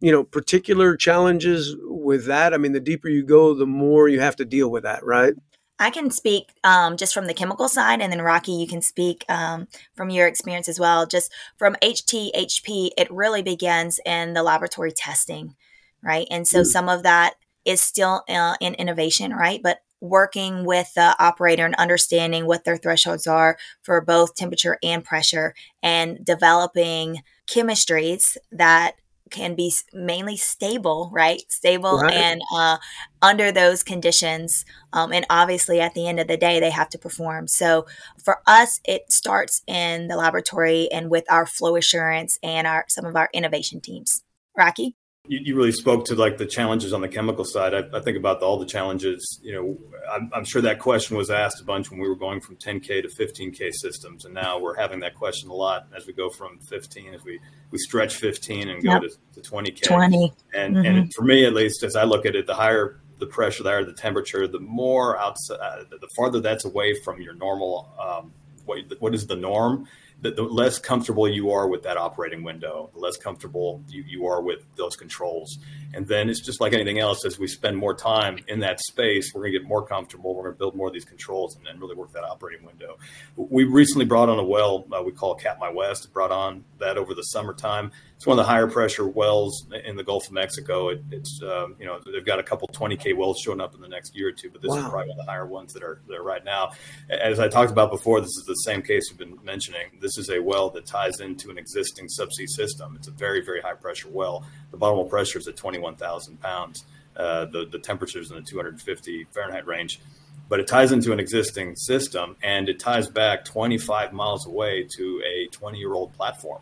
you 0.00 0.12
know 0.12 0.24
particular 0.24 0.96
challenges 0.96 1.74
with 1.84 2.26
that? 2.26 2.52
I 2.52 2.58
mean 2.58 2.72
the 2.72 2.80
deeper 2.80 3.08
you 3.08 3.24
go 3.24 3.54
the 3.54 3.66
more 3.66 4.08
you 4.08 4.20
have 4.20 4.36
to 4.36 4.44
deal 4.44 4.70
with 4.70 4.82
that 4.82 5.04
right 5.04 5.34
i 5.82 5.90
can 5.90 6.10
speak 6.10 6.50
um, 6.64 6.96
just 6.96 7.12
from 7.12 7.26
the 7.26 7.34
chemical 7.34 7.68
side 7.68 8.00
and 8.00 8.12
then 8.12 8.22
rocky 8.22 8.52
you 8.52 8.66
can 8.66 8.80
speak 8.80 9.24
um, 9.28 9.66
from 9.94 10.10
your 10.10 10.26
experience 10.26 10.68
as 10.68 10.78
well. 10.80 11.06
Just 11.06 11.32
from 11.56 11.76
hthp 11.82 12.90
it 12.96 13.10
really 13.10 13.42
begins 13.42 14.00
in 14.06 14.32
the 14.32 14.42
laboratory 14.42 14.92
testing 14.92 15.54
right? 16.02 16.26
And 16.30 16.46
so 16.46 16.62
mm. 16.62 16.66
some 16.66 16.88
of 16.88 17.02
that 17.04 17.34
is 17.64 17.80
still 17.80 18.24
uh, 18.28 18.56
in 18.60 18.74
innovation 18.74 19.32
right? 19.32 19.60
But 19.62 19.80
working 20.00 20.64
with 20.64 20.92
the 20.94 21.14
operator 21.22 21.64
and 21.64 21.76
understanding 21.76 22.44
what 22.46 22.64
their 22.64 22.76
thresholds 22.76 23.26
are 23.26 23.56
for 23.82 24.00
both 24.00 24.34
temperature 24.34 24.76
and 24.82 25.04
pressure 25.04 25.54
and 25.80 26.24
developing 26.24 27.22
chemistries 27.48 28.36
that 28.50 28.96
can 29.32 29.56
be 29.56 29.72
mainly 29.92 30.36
stable, 30.36 31.10
right? 31.12 31.42
Stable 31.48 31.98
right. 31.98 32.14
and 32.14 32.42
uh, 32.54 32.76
under 33.20 33.50
those 33.50 33.82
conditions. 33.82 34.64
Um, 34.92 35.12
and 35.12 35.26
obviously, 35.28 35.80
at 35.80 35.94
the 35.94 36.06
end 36.06 36.20
of 36.20 36.28
the 36.28 36.36
day, 36.36 36.60
they 36.60 36.70
have 36.70 36.90
to 36.90 36.98
perform. 36.98 37.48
So 37.48 37.86
for 38.22 38.40
us, 38.46 38.80
it 38.84 39.10
starts 39.10 39.62
in 39.66 40.06
the 40.06 40.16
laboratory 40.16 40.88
and 40.92 41.10
with 41.10 41.24
our 41.30 41.46
flow 41.46 41.74
assurance 41.76 42.38
and 42.42 42.66
our 42.66 42.84
some 42.88 43.04
of 43.04 43.16
our 43.16 43.28
innovation 43.32 43.80
teams. 43.80 44.22
Rocky 44.56 44.94
you, 45.28 45.40
you, 45.44 45.56
really 45.56 45.72
spoke 45.72 46.04
to 46.06 46.16
like 46.16 46.36
the 46.36 46.46
challenges 46.46 46.92
on 46.92 47.00
the 47.00 47.08
chemical 47.08 47.44
side. 47.44 47.74
I, 47.74 47.84
I 47.96 48.00
think 48.00 48.16
about 48.16 48.40
the, 48.40 48.46
all 48.46 48.58
the 48.58 48.66
challenges. 48.66 49.40
You 49.42 49.52
know, 49.52 49.78
I'm, 50.10 50.30
I'm, 50.34 50.44
sure 50.44 50.60
that 50.62 50.80
question 50.80 51.16
was 51.16 51.30
asked 51.30 51.60
a 51.60 51.64
bunch 51.64 51.90
when 51.90 52.00
we 52.00 52.08
were 52.08 52.16
going 52.16 52.40
from 52.40 52.56
10k 52.56 53.02
to 53.02 53.08
15k 53.08 53.72
systems, 53.72 54.24
and 54.24 54.34
now 54.34 54.58
we're 54.58 54.76
having 54.76 54.98
that 55.00 55.14
question 55.14 55.48
a 55.48 55.54
lot 55.54 55.86
as 55.96 56.06
we 56.06 56.12
go 56.12 56.28
from 56.28 56.58
15, 56.68 57.14
as 57.14 57.22
we 57.24 57.38
we 57.70 57.78
stretch 57.78 58.16
15 58.16 58.68
and 58.68 58.82
go 58.82 58.92
yep. 58.92 59.02
to, 59.02 59.40
to 59.40 59.48
20k. 59.48 59.82
20. 59.82 60.32
And 60.54 60.76
mm-hmm. 60.76 60.86
and 60.86 61.14
for 61.14 61.22
me 61.22 61.44
at 61.44 61.54
least, 61.54 61.84
as 61.84 61.94
I 61.94 62.02
look 62.02 62.26
at 62.26 62.34
it, 62.34 62.46
the 62.46 62.54
higher 62.54 63.00
the 63.18 63.26
pressure, 63.26 63.62
the 63.62 63.70
higher 63.70 63.84
the 63.84 63.92
temperature, 63.92 64.48
the 64.48 64.58
more 64.58 65.16
outside, 65.18 65.84
the 65.88 66.08
farther 66.16 66.40
that's 66.40 66.64
away 66.64 66.94
from 67.04 67.20
your 67.22 67.34
normal. 67.34 67.94
Um, 68.00 68.32
what, 68.64 68.78
what 69.00 69.14
is 69.14 69.26
the 69.26 69.36
norm? 69.36 69.88
The, 70.22 70.30
the, 70.30 70.42
less 70.42 70.78
comfortable 70.78 71.28
you 71.28 71.50
are 71.50 71.68
with 71.68 71.82
that 71.82 71.96
operating 71.96 72.44
window, 72.44 72.90
the 72.94 73.00
less 73.00 73.16
comfortable 73.16 73.82
you, 73.88 74.04
you 74.06 74.26
are 74.26 74.40
with 74.40 74.60
those 74.76 74.96
controls. 74.96 75.58
And 75.94 76.06
then 76.06 76.30
it's 76.30 76.40
just 76.40 76.60
like 76.60 76.72
anything 76.72 77.00
else, 77.00 77.24
as 77.26 77.38
we 77.38 77.48
spend 77.48 77.76
more 77.76 77.94
time 77.94 78.38
in 78.46 78.60
that 78.60 78.80
space, 78.80 79.32
we're 79.34 79.42
going 79.42 79.52
to 79.52 79.58
get 79.58 79.68
more 79.68 79.84
comfortable. 79.84 80.34
We're 80.34 80.44
going 80.44 80.54
to 80.54 80.58
build 80.58 80.76
more 80.76 80.86
of 80.86 80.94
these 80.94 81.04
controls 81.04 81.56
and 81.56 81.66
then 81.66 81.78
really 81.80 81.96
work 81.96 82.12
that 82.12 82.24
operating 82.24 82.64
window. 82.64 82.98
We 83.36 83.64
recently 83.64 84.04
brought 84.04 84.28
on 84.28 84.38
a 84.38 84.44
well 84.44 84.86
uh, 84.92 85.02
we 85.02 85.12
call 85.12 85.34
Katmai 85.34 85.70
West, 85.70 86.12
brought 86.12 86.30
on 86.30 86.64
that 86.78 86.96
over 86.96 87.14
the 87.14 87.22
summertime. 87.22 87.90
It's 88.22 88.26
one 88.28 88.38
of 88.38 88.46
the 88.46 88.48
higher 88.48 88.68
pressure 88.68 89.08
wells 89.08 89.66
in 89.84 89.96
the 89.96 90.04
Gulf 90.04 90.28
of 90.28 90.32
Mexico. 90.32 90.90
It, 90.90 91.02
it's, 91.10 91.40
um, 91.42 91.74
you 91.80 91.86
know, 91.86 91.98
they've 92.06 92.24
got 92.24 92.38
a 92.38 92.44
couple 92.44 92.68
20K 92.68 93.16
wells 93.16 93.40
showing 93.40 93.60
up 93.60 93.74
in 93.74 93.80
the 93.80 93.88
next 93.88 94.14
year 94.14 94.28
or 94.28 94.30
two, 94.30 94.48
but 94.48 94.62
this 94.62 94.68
wow. 94.68 94.76
is 94.76 94.82
probably 94.84 95.08
one 95.08 95.18
of 95.18 95.26
the 95.26 95.28
higher 95.28 95.44
ones 95.44 95.72
that 95.72 95.82
are 95.82 96.02
there 96.06 96.22
right 96.22 96.44
now. 96.44 96.70
As 97.10 97.40
I 97.40 97.48
talked 97.48 97.72
about 97.72 97.90
before, 97.90 98.20
this 98.20 98.28
is 98.28 98.44
the 98.46 98.54
same 98.54 98.80
case 98.80 99.10
we've 99.10 99.18
been 99.18 99.44
mentioning. 99.44 99.98
This 100.00 100.18
is 100.18 100.30
a 100.30 100.38
well 100.38 100.70
that 100.70 100.86
ties 100.86 101.18
into 101.18 101.50
an 101.50 101.58
existing 101.58 102.06
subsea 102.16 102.46
system. 102.46 102.94
It's 102.94 103.08
a 103.08 103.10
very, 103.10 103.44
very 103.44 103.60
high 103.60 103.74
pressure 103.74 104.08
well. 104.08 104.44
The 104.70 104.76
bottom 104.76 105.00
of 105.00 105.10
pressure 105.10 105.40
is 105.40 105.48
at 105.48 105.56
21,000 105.56 106.40
pounds. 106.40 106.84
Uh, 107.16 107.46
the, 107.46 107.66
the 107.72 107.80
temperatures 107.80 108.30
in 108.30 108.36
the 108.36 108.42
250 108.42 109.26
Fahrenheit 109.32 109.66
range 109.66 110.00
but 110.48 110.60
it 110.60 110.66
ties 110.66 110.92
into 110.92 111.12
an 111.12 111.20
existing 111.20 111.74
system 111.76 112.36
and 112.42 112.68
it 112.68 112.78
ties 112.78 113.08
back 113.08 113.44
25 113.44 114.12
miles 114.12 114.46
away 114.46 114.86
to 114.96 115.22
a 115.26 115.46
20 115.46 115.78
year 115.78 115.94
old 115.94 116.12
platform. 116.12 116.60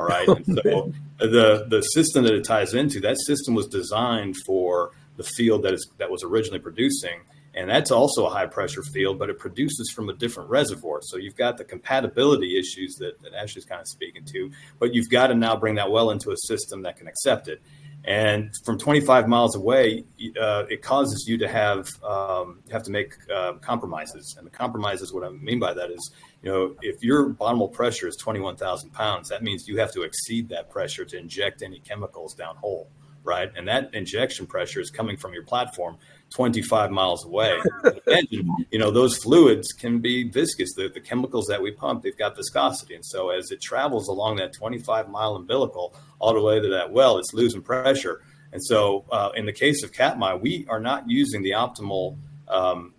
All 0.00 0.06
right. 0.06 0.26
And 0.28 0.46
so 0.46 0.92
the 1.18 1.66
the 1.68 1.82
system 1.82 2.24
that 2.24 2.32
it 2.32 2.42
ties 2.44 2.72
into, 2.72 3.00
that 3.00 3.18
system 3.20 3.54
was 3.54 3.66
designed 3.66 4.34
for 4.46 4.92
the 5.18 5.22
field 5.22 5.62
that 5.64 5.74
is 5.74 5.90
that 5.98 6.10
was 6.10 6.24
originally 6.24 6.58
producing. 6.58 7.20
And 7.52 7.68
that's 7.68 7.90
also 7.90 8.26
a 8.26 8.30
high 8.30 8.46
pressure 8.46 8.82
field, 8.94 9.18
but 9.18 9.28
it 9.28 9.38
produces 9.38 9.90
from 9.94 10.08
a 10.08 10.14
different 10.14 10.48
reservoir. 10.48 11.00
So 11.02 11.16
you've 11.16 11.36
got 11.36 11.58
the 11.58 11.64
compatibility 11.64 12.56
issues 12.56 12.94
that, 13.00 13.20
that 13.22 13.34
Ashley's 13.34 13.64
kind 13.64 13.80
of 13.80 13.88
speaking 13.88 14.24
to, 14.26 14.52
but 14.78 14.94
you've 14.94 15.10
got 15.10 15.26
to 15.26 15.34
now 15.34 15.56
bring 15.56 15.74
that 15.74 15.90
well 15.90 16.12
into 16.12 16.30
a 16.30 16.36
system 16.36 16.82
that 16.82 16.96
can 16.96 17.08
accept 17.08 17.48
it. 17.48 17.60
And 18.04 18.50
from 18.64 18.78
25 18.78 19.28
miles 19.28 19.56
away, 19.56 20.04
uh, 20.40 20.64
it 20.70 20.82
causes 20.82 21.26
you 21.28 21.36
to 21.38 21.48
have 21.48 21.86
um, 22.02 22.60
have 22.72 22.82
to 22.84 22.90
make 22.90 23.12
uh, 23.32 23.54
compromises. 23.54 24.36
And 24.38 24.46
the 24.46 24.50
compromises, 24.50 25.12
what 25.12 25.22
I 25.22 25.28
mean 25.28 25.58
by 25.58 25.74
that 25.74 25.90
is, 25.90 26.10
you 26.42 26.50
know, 26.50 26.74
if 26.80 27.02
your 27.02 27.28
bottom 27.28 27.68
pressure 27.68 28.08
is 28.08 28.16
21,000 28.16 28.90
pounds, 28.90 29.28
that 29.28 29.42
means 29.42 29.68
you 29.68 29.78
have 29.78 29.92
to 29.92 30.02
exceed 30.02 30.48
that 30.48 30.70
pressure 30.70 31.04
to 31.04 31.18
inject 31.18 31.62
any 31.62 31.78
chemicals 31.80 32.34
downhole, 32.34 32.86
right? 33.22 33.52
And 33.54 33.68
that 33.68 33.92
injection 33.94 34.46
pressure 34.46 34.80
is 34.80 34.90
coming 34.90 35.18
from 35.18 35.34
your 35.34 35.44
platform 35.44 35.98
25 36.30 36.90
miles 36.90 37.24
away. 37.24 37.60
you 38.30 38.78
know, 38.78 38.90
those 38.90 39.16
fluids 39.16 39.72
can 39.72 39.98
be 39.98 40.28
viscous. 40.28 40.74
The, 40.74 40.88
the 40.88 41.00
chemicals 41.00 41.46
that 41.48 41.60
we 41.60 41.72
pump, 41.72 42.02
they've 42.02 42.16
got 42.16 42.36
viscosity. 42.36 42.94
And 42.94 43.04
so 43.04 43.30
as 43.30 43.50
it 43.50 43.60
travels 43.60 44.08
along 44.08 44.36
that 44.36 44.52
25 44.52 45.08
mile 45.08 45.34
umbilical 45.36 45.94
all 46.18 46.32
the 46.34 46.42
way 46.42 46.60
to 46.60 46.68
that 46.68 46.92
well, 46.92 47.18
it's 47.18 47.34
losing 47.34 47.62
pressure. 47.62 48.22
And 48.52 48.62
so 48.64 49.04
uh, 49.10 49.30
in 49.36 49.46
the 49.46 49.52
case 49.52 49.82
of 49.82 49.92
Katmai, 49.92 50.34
we 50.34 50.66
are 50.68 50.80
not 50.80 51.08
using 51.08 51.42
the 51.42 51.52
optimal 51.52 52.16
um, 52.48 52.94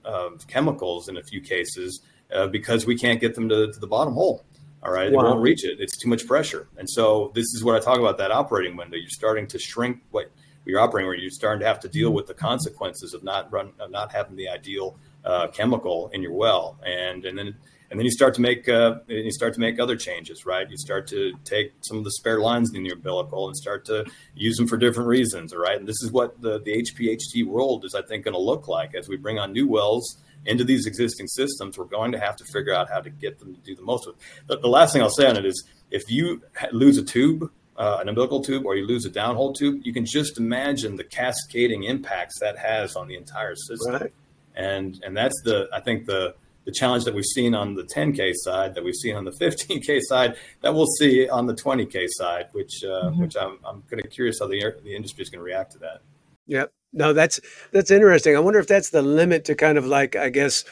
chemicals 0.48 1.08
in 1.08 1.17
a 1.17 1.24
few 1.24 1.41
cases 1.41 2.02
uh, 2.34 2.48
because 2.48 2.86
we 2.86 2.98
can't 2.98 3.20
get 3.20 3.36
them 3.36 3.50
to, 3.50 3.72
to 3.72 3.80
the 3.80 3.88
bottom 3.88 4.13
hole. 4.13 4.46
All 4.84 4.91
right, 4.91 5.12
wow. 5.12 5.22
it 5.22 5.24
won't 5.26 5.41
reach 5.41 5.63
it. 5.63 5.80
It's 5.80 5.96
too 5.96 6.10
much 6.10 6.26
pressure, 6.26 6.67
and 6.76 6.89
so 6.89 7.32
this 7.36 7.46
is 7.54 7.63
what 7.63 7.76
I 7.76 7.80
talk 7.80 8.00
about 8.00 8.17
that 8.17 8.32
operating 8.32 8.76
window. 8.76 8.98
You're 8.98 9.10
starting 9.10 9.46
to 9.48 9.60
shrink 9.60 10.02
what 10.10 10.32
you're 10.65 10.80
operating, 10.80 11.08
where 11.08 11.17
you're 11.17 11.32
starting 11.32 11.62
to 11.62 11.67
have 11.67 11.80
to 11.82 11.89
deal 11.89 12.12
with 12.12 12.28
the 12.28 12.34
consequences 12.34 13.13
of 13.13 13.24
not 13.24 13.52
run, 13.52 13.71
of 13.80 13.91
not 13.91 14.12
having 14.12 14.36
the 14.36 14.50
ideal 14.50 14.97
uh, 15.26 15.47
chemical 15.47 16.10
in 16.13 16.21
your 16.21 16.34
well, 16.34 16.78
and 16.86 17.26
and 17.26 17.38
then 17.38 17.56
and 17.91 18.00
then 18.00 18.06
you 18.06 18.12
start 18.12 18.34
to 18.36 18.41
make 18.41 18.69
uh, 18.69 18.95
you 19.08 19.32
start 19.32 19.54
to 19.54 19.60
make 19.60 19.80
other 19.80 19.97
changes, 19.97 20.45
right? 20.45 20.69
You 20.69 20.78
start 20.78 21.08
to 21.08 21.34
take 21.43 21.74
some 21.82 21.97
of 21.97 22.06
the 22.06 22.12
spare 22.12 22.39
lines 22.39 22.74
in 22.74 22.86
your 22.86 22.95
umbilical 22.95 23.47
and 23.47 23.56
start 23.56 23.84
to 23.86 24.06
use 24.34 24.56
them 24.56 24.65
for 24.65 24.78
different 24.78 25.10
reasons, 25.10 25.54
right? 25.54 25.78
And 25.78 25.86
this 25.86 26.02
is 26.02 26.12
what 26.12 26.41
the 26.41 26.60
the 26.60 26.84
HPHT 26.84 27.45
world 27.45 27.84
is, 27.84 27.93
I 27.93 28.02
think, 28.02 28.24
going 28.24 28.34
to 28.34 28.39
look 28.39 28.69
like 28.69 28.95
as 28.95 29.10
we 29.10 29.17
bring 29.17 29.39
on 29.39 29.52
new 29.52 29.67
wells 29.67 30.17
into 30.45 30.63
these 30.63 30.88
existing 30.88 31.28
systems. 31.28 31.78
We're 31.78 31.86
going 31.86 32.13
to 32.13 32.19
have 32.19 32.38
to 32.38 32.45
figure 32.45 32.74
out 32.74 32.89
how 32.89 33.02
to 33.02 33.10
get 33.10 33.39
them 33.39 33.54
to 33.54 33.60
do 33.60 33.76
the 33.76 33.82
most 33.82 34.08
with. 34.08 34.15
The, 34.47 34.58
the 34.58 34.69
last 34.69 34.93
thing 34.93 35.02
I'll 35.02 35.10
say 35.10 35.28
on 35.28 35.36
it 35.36 35.45
is, 35.45 35.63
if 35.91 36.10
you 36.10 36.41
lose 36.71 36.97
a 36.97 37.04
tube, 37.04 37.52
uh, 37.82 37.98
an 38.00 38.08
umbilical 38.08 38.44
tube, 38.44 38.63
or 38.63 38.76
you 38.76 38.86
lose 38.86 39.06
a 39.06 39.10
downhole 39.10 39.56
tube, 39.58 39.82
you 39.84 39.91
can 39.91 40.06
just 40.06 40.38
imagine 40.38 40.96
the 40.98 41.04
cascading 41.04 41.84
impacts 41.84 42.39
that 42.39 42.56
has 42.56 42.96
on 42.96 43.08
the 43.08 43.15
entire 43.15 43.56
system. 43.56 43.94
Right. 43.94 44.13
And 44.56 45.02
and 45.04 45.17
that's 45.17 45.41
the 45.46 45.67
I 45.74 45.80
think 45.80 46.06
the 46.06 46.36
the 46.65 46.72
challenge 46.72 47.06
that 47.06 47.15
we've 47.15 47.26
seen 47.26 47.56
on 47.56 47.74
the 47.74 47.82
10k 47.84 48.34
side, 48.36 48.76
that 48.76 48.84
we've 48.84 48.94
seen 48.94 49.15
on 49.15 49.26
the 49.26 49.32
15k 49.32 50.00
side, 50.02 50.36
that 50.62 50.76
we'll 50.76 50.94
see 51.00 51.28
on 51.28 51.48
the 51.48 51.56
20k 51.56 52.06
side, 52.10 52.50
which 52.52 52.84
uh, 52.84 53.06
mm-hmm. 53.06 53.22
which 53.22 53.36
I'm 53.36 53.58
I'm 53.65 53.82
kind 53.89 54.06
of 54.06 54.12
curious 54.12 54.38
how 54.39 54.48
the 54.48 54.76
the 54.84 54.96
industry 54.96 55.24
is 55.24 55.32
going 55.32 55.39
to 55.39 55.44
react 55.44 55.72
to 55.72 55.80
that. 55.80 56.02
Yep. 56.46 56.72
No, 56.94 57.13
that's 57.13 57.39
that's 57.72 57.89
interesting. 57.89 58.36
I 58.36 58.41
wonder 58.41 58.60
if 58.60 58.67
that's 58.67 58.91
the 58.91 59.02
limit 59.02 59.46
to 59.46 59.56
kind 59.56 59.80
of 59.80 59.88
like 59.88 60.15
I 60.15 60.30
guess 60.30 60.65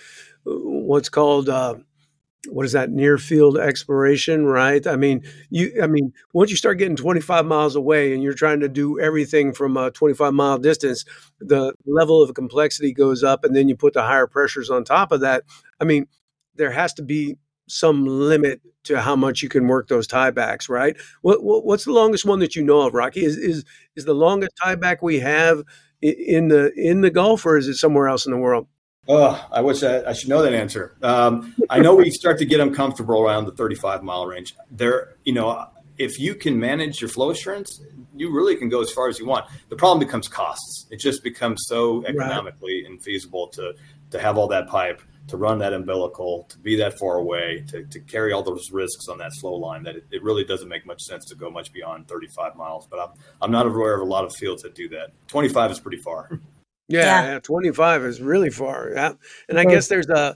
what's 0.43 1.09
called 1.09 1.49
uh, 1.49 1.75
what 2.47 2.65
is 2.65 2.71
that 2.71 2.89
near 2.89 3.17
field 3.17 3.57
exploration, 3.57 4.45
right? 4.45 4.85
I 4.87 4.95
mean, 4.95 5.23
you 5.49 5.73
I 5.83 5.87
mean, 5.87 6.13
once 6.33 6.49
you 6.51 6.55
start 6.57 6.77
getting 6.77 6.95
25 6.95 7.45
miles 7.45 7.75
away 7.75 8.13
and 8.13 8.23
you're 8.23 8.33
trying 8.33 8.61
to 8.61 8.69
do 8.69 8.99
everything 8.99 9.53
from 9.53 9.75
a 9.75 9.91
25 9.91 10.33
mile 10.33 10.57
distance, 10.57 11.03
the 11.39 11.73
level 11.85 12.23
of 12.23 12.33
complexity 12.33 12.93
goes 12.93 13.23
up 13.23 13.43
and 13.43 13.55
then 13.55 13.67
you 13.67 13.75
put 13.75 13.93
the 13.93 14.03
higher 14.03 14.27
pressures 14.27 14.69
on 14.69 14.83
top 14.85 15.11
of 15.11 15.19
that. 15.21 15.43
I 15.81 15.83
mean, 15.83 16.07
there 16.55 16.71
has 16.71 16.93
to 16.95 17.01
be 17.03 17.37
some 17.67 18.05
limit 18.05 18.61
to 18.85 19.01
how 19.01 19.15
much 19.15 19.41
you 19.43 19.49
can 19.49 19.67
work 19.67 19.87
those 19.87 20.07
tiebacks, 20.07 20.69
right? 20.69 20.95
What, 21.21 21.43
what, 21.43 21.65
what's 21.65 21.85
the 21.85 21.91
longest 21.91 22.25
one 22.25 22.39
that 22.39 22.55
you 22.55 22.63
know 22.63 22.81
of, 22.81 22.93
Rocky? 22.93 23.23
Is 23.25 23.37
is 23.37 23.65
is 23.95 24.05
the 24.05 24.15
longest 24.15 24.53
tieback 24.63 24.97
we 25.01 25.19
have 25.19 25.63
in 26.01 26.47
the 26.47 26.71
in 26.75 27.01
the 27.01 27.09
Gulf, 27.11 27.45
or 27.45 27.57
is 27.57 27.67
it 27.67 27.75
somewhere 27.75 28.07
else 28.07 28.25
in 28.25 28.31
the 28.31 28.37
world? 28.37 28.67
Oh, 29.11 29.43
I 29.51 29.61
wish 29.61 29.81
I, 29.81 30.03
I 30.03 30.13
should 30.13 30.29
know 30.29 30.43
that 30.43 30.53
answer. 30.53 30.95
Um, 31.01 31.55
I 31.67 31.79
know 31.79 31.95
we 31.95 32.11
start 32.11 32.37
to 32.37 32.45
get 32.45 32.59
them 32.59 32.75
comfortable 32.75 33.19
around 33.19 33.45
the 33.45 33.51
35 33.53 34.03
mile 34.03 34.27
range. 34.27 34.53
There, 34.69 35.15
you 35.25 35.33
know, 35.33 35.65
if 35.97 36.19
you 36.19 36.35
can 36.35 36.59
manage 36.59 37.01
your 37.01 37.09
flow 37.09 37.31
assurance, 37.31 37.81
you 38.15 38.31
really 38.31 38.55
can 38.55 38.69
go 38.69 38.81
as 38.81 38.91
far 38.91 39.09
as 39.09 39.17
you 39.17 39.25
want. 39.25 39.47
The 39.69 39.75
problem 39.75 39.99
becomes 39.99 40.27
costs. 40.27 40.85
It 40.91 40.99
just 40.99 41.23
becomes 41.23 41.63
so 41.67 42.05
economically 42.05 42.83
right. 42.83 42.99
infeasible 42.99 43.51
to 43.53 43.73
to 44.11 44.19
have 44.19 44.37
all 44.37 44.47
that 44.47 44.67
pipe 44.67 45.01
to 45.27 45.37
run 45.37 45.59
that 45.59 45.73
umbilical, 45.73 46.45
to 46.49 46.57
be 46.57 46.75
that 46.77 46.97
far 46.97 47.17
away, 47.17 47.63
to, 47.67 47.83
to 47.85 47.99
carry 47.99 48.33
all 48.33 48.41
those 48.41 48.71
risks 48.71 49.07
on 49.07 49.19
that 49.19 49.31
flow 49.39 49.53
line, 49.53 49.83
that 49.83 49.95
it, 49.95 50.05
it, 50.09 50.23
really 50.23 50.43
doesn't 50.43 50.67
make 50.67 50.87
much 50.87 51.03
sense 51.03 51.25
to 51.25 51.35
go 51.35 51.51
much 51.51 51.71
beyond 51.71 52.07
35 52.07 52.55
miles. 52.55 52.87
But 52.87 52.99
I'm, 52.99 53.09
I'm 53.39 53.51
not 53.51 53.67
aware 53.67 53.93
of 53.93 54.01
a 54.01 54.09
lot 54.09 54.25
of 54.25 54.35
fields 54.35 54.63
that 54.63 54.73
do 54.73 54.89
that. 54.89 55.11
25 55.27 55.71
is 55.71 55.79
pretty 55.79 55.99
far. 55.99 56.39
Yeah, 56.89 57.01
yeah. 57.01 57.31
yeah 57.33 57.39
25 57.39 58.03
is 58.03 58.21
really 58.21 58.49
far. 58.49 58.91
Yeah. 58.93 59.13
And 59.47 59.59
I 59.59 59.65
guess 59.65 59.87
there's 59.87 60.09
a, 60.09 60.35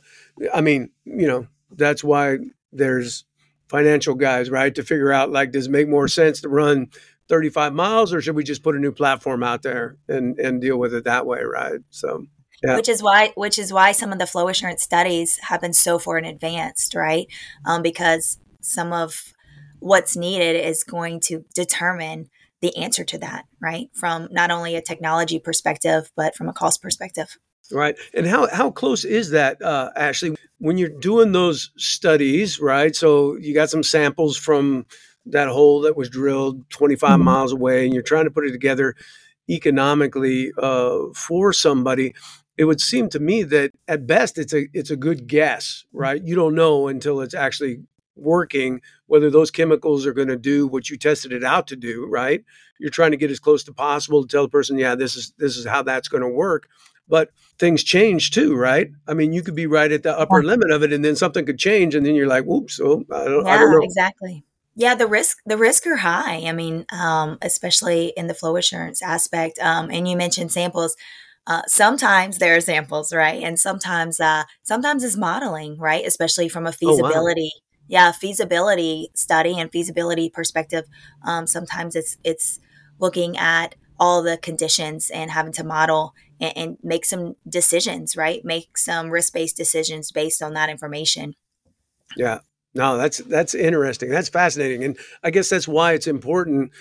I 0.54 0.62
mean, 0.62 0.92
you 1.04 1.28
know, 1.28 1.48
that's 1.72 2.04
why 2.04 2.38
there's 2.72 3.26
financial 3.68 4.16
guys, 4.16 4.50
right? 4.50 4.74
To 4.76 4.84
figure 4.84 5.12
out 5.12 5.32
like, 5.32 5.52
does 5.52 5.66
it 5.66 5.72
make 5.72 5.90
more 5.90 6.08
sense 6.08 6.42
to 6.42 6.50
run 6.50 6.90
35 7.28 7.74
miles 7.74 8.14
or 8.14 8.22
should 8.22 8.36
we 8.36 8.44
just 8.44 8.64
put 8.64 8.76
a 8.76 8.80
new 8.80 8.92
platform 8.92 9.44
out 9.44 9.64
there 9.64 9.98
and, 10.08 10.38
and 10.40 10.62
deal 10.62 10.78
with 10.78 10.94
it 10.94 11.06
that 11.06 11.26
way, 11.26 11.42
right? 11.42 11.80
So, 11.90 12.28
yeah. 12.64 12.76
Which 12.78 12.88
is 12.88 13.04
why, 13.04 13.34
which 13.36 13.60
is 13.60 13.74
why 13.74 13.92
some 13.92 14.14
of 14.14 14.20
the 14.20 14.28
flow 14.28 14.48
assurance 14.48 14.84
studies 14.84 15.38
have 15.42 15.60
been 15.60 15.74
so 15.74 16.00
far 16.00 16.18
in 16.18 16.24
advanced, 16.24 16.96
right? 16.96 17.28
Um, 17.66 17.82
because 17.82 18.40
some 18.62 18.94
of 18.94 19.34
what's 19.80 20.16
needed 20.16 20.56
is 20.66 20.84
going 20.84 21.20
to 21.20 21.44
determine 21.54 22.30
the 22.64 22.76
answer 22.78 23.04
to 23.04 23.18
that, 23.18 23.46
right? 23.62 23.90
From 23.94 24.30
not 24.32 24.50
only 24.50 24.76
a 24.76 24.82
technology 24.82 25.38
perspective, 25.38 26.10
but 26.16 26.34
from 26.34 26.48
a 26.48 26.54
cost 26.54 26.82
perspective. 26.82 27.38
Right. 27.70 27.98
And 28.14 28.26
how, 28.26 28.48
how 28.48 28.72
close 28.72 29.04
is 29.04 29.32
that, 29.32 29.62
uh, 29.62 29.92
Ashley, 29.98 30.36
when 30.60 30.78
you're 30.78 30.88
doing 30.88 31.34
those 31.34 31.72
studies, 31.78 32.62
right? 32.62 32.96
So 32.96 33.36
you 33.36 33.54
got 33.54 33.70
some 33.70 33.84
samples 33.84 34.38
from 34.38 34.86
that 35.26 35.50
hole 35.50 35.82
that 35.82 35.98
was 35.98 36.10
drilled 36.10 36.70
25 36.70 37.10
mm-hmm. 37.10 37.24
miles 37.24 37.52
away, 37.52 37.84
and 37.84 37.94
you're 37.94 38.02
trying 38.02 38.26
to 38.26 38.32
put 38.32 38.46
it 38.46 38.54
together 38.54 38.96
economically 39.50 40.54
uh, 40.58 41.00
for 41.14 41.52
somebody 41.52 42.14
it 42.58 42.66
would 42.66 42.80
seem 42.80 43.10
to 43.10 43.20
me 43.20 43.44
that 43.44 43.72
at 43.88 44.06
best 44.06 44.38
it's 44.38 44.54
a 44.54 44.68
it's 44.74 44.92
a 44.92 44.96
good 44.96 45.28
guess, 45.28 45.86
right? 45.92 46.24
You 46.24 46.36
don't 46.36 46.56
know 46.56 46.88
until 46.88 47.20
it's 47.22 47.34
actually 47.34 47.80
working 48.16 48.82
whether 49.08 49.30
those 49.30 49.52
chemicals 49.52 50.06
are 50.06 50.14
going 50.14 50.28
to 50.28 50.38
do 50.38 50.68
what 50.68 50.90
you 50.90 50.98
tested 50.98 51.32
it 51.32 51.44
out 51.44 51.68
to 51.68 51.76
do, 51.76 52.06
right? 52.08 52.44
You're 52.80 52.90
trying 52.90 53.12
to 53.12 53.18
get 53.18 53.32
as 53.32 53.40
close 53.40 53.64
to 53.66 53.74
possible 53.74 54.22
to 54.22 54.28
tell 54.28 54.44
the 54.44 54.50
person, 54.50 54.78
yeah, 54.78 54.96
this 54.96 55.16
is 55.16 55.34
this 55.38 55.58
is 55.58 55.66
how 55.66 55.84
that's 55.84 56.08
going 56.08 56.24
to 56.24 56.30
work. 56.30 56.68
But 57.08 57.32
things 57.60 57.84
change 57.84 58.32
too, 58.32 58.56
right? 58.56 58.90
I 59.08 59.14
mean, 59.14 59.34
you 59.34 59.42
could 59.44 59.56
be 59.56 59.68
right 59.68 59.92
at 59.92 60.04
the 60.04 60.18
upper 60.18 60.42
yeah. 60.42 60.48
limit 60.48 60.72
of 60.72 60.84
it, 60.84 60.94
and 60.94 61.04
then 61.04 61.16
something 61.16 61.46
could 61.46 61.60
change, 61.60 61.96
and 61.96 62.06
then 62.06 62.16
you're 62.16 62.28
like, 62.28 62.46
"Whoops!" 62.46 62.78
So 62.78 63.04
I 63.12 63.26
don't, 63.26 63.46
yeah, 63.46 63.52
I 63.52 63.58
don't 63.58 63.72
know. 63.72 63.84
Exactly. 63.84 64.46
Yeah, 64.76 64.96
the 64.96 65.08
risk 65.08 65.38
the 65.46 65.58
risk 65.58 65.86
are 65.86 65.98
high. 65.98 66.48
I 66.48 66.54
mean, 66.54 66.86
um, 66.92 67.38
especially 67.42 68.14
in 68.18 68.28
the 68.28 68.34
flow 68.34 68.56
assurance 68.56 69.02
aspect. 69.02 69.60
Um, 69.60 69.92
and 69.92 70.08
you 70.08 70.16
mentioned 70.16 70.52
samples. 70.52 70.96
Uh, 71.46 71.62
sometimes 71.68 72.38
there 72.38 72.56
are 72.56 72.62
samples, 72.62 73.14
right? 73.14 73.44
And 73.44 73.60
sometimes, 73.60 74.22
uh, 74.22 74.44
sometimes 74.64 75.04
it's 75.04 75.18
modeling, 75.18 75.78
right? 75.78 76.06
Especially 76.06 76.48
from 76.48 76.66
a 76.66 76.72
feasibility, 76.72 77.52
oh, 77.54 77.60
wow. 77.60 77.63
Yeah, 77.88 78.12
feasibility 78.12 79.10
study 79.14 79.60
and 79.60 79.72
feasibility 79.72 80.30
perspective. 80.30 80.86
Um, 81.26 81.48
sometimes 81.48 81.96
it's 81.96 82.18
it's 82.24 82.60
looking 83.00 83.38
at 83.38 83.76
all 84.00 84.24
the 84.24 84.38
conditions 84.38 85.10
and 85.10 85.32
having 85.32 85.54
to 85.54 85.64
model 85.64 86.14
and, 86.40 86.58
and 86.58 86.78
make 86.84 87.06
some 87.06 87.36
decisions, 87.48 88.18
right? 88.18 88.44
Make 88.44 88.78
some 88.78 89.10
risk 89.10 89.34
based 89.34 89.58
decisions 89.58 90.12
based 90.12 90.42
on 90.42 90.54
that 90.54 90.70
information. 90.70 91.36
Yeah, 92.18 92.40
no, 92.74 92.98
that's 92.98 93.20
that's 93.20 93.56
interesting. 93.56 94.10
That's 94.10 94.30
fascinating, 94.30 94.84
and 94.84 94.98
I 95.24 95.32
guess 95.32 95.50
that's 95.50 95.68
why 95.68 95.94
it's 95.94 96.08
important 96.08 96.72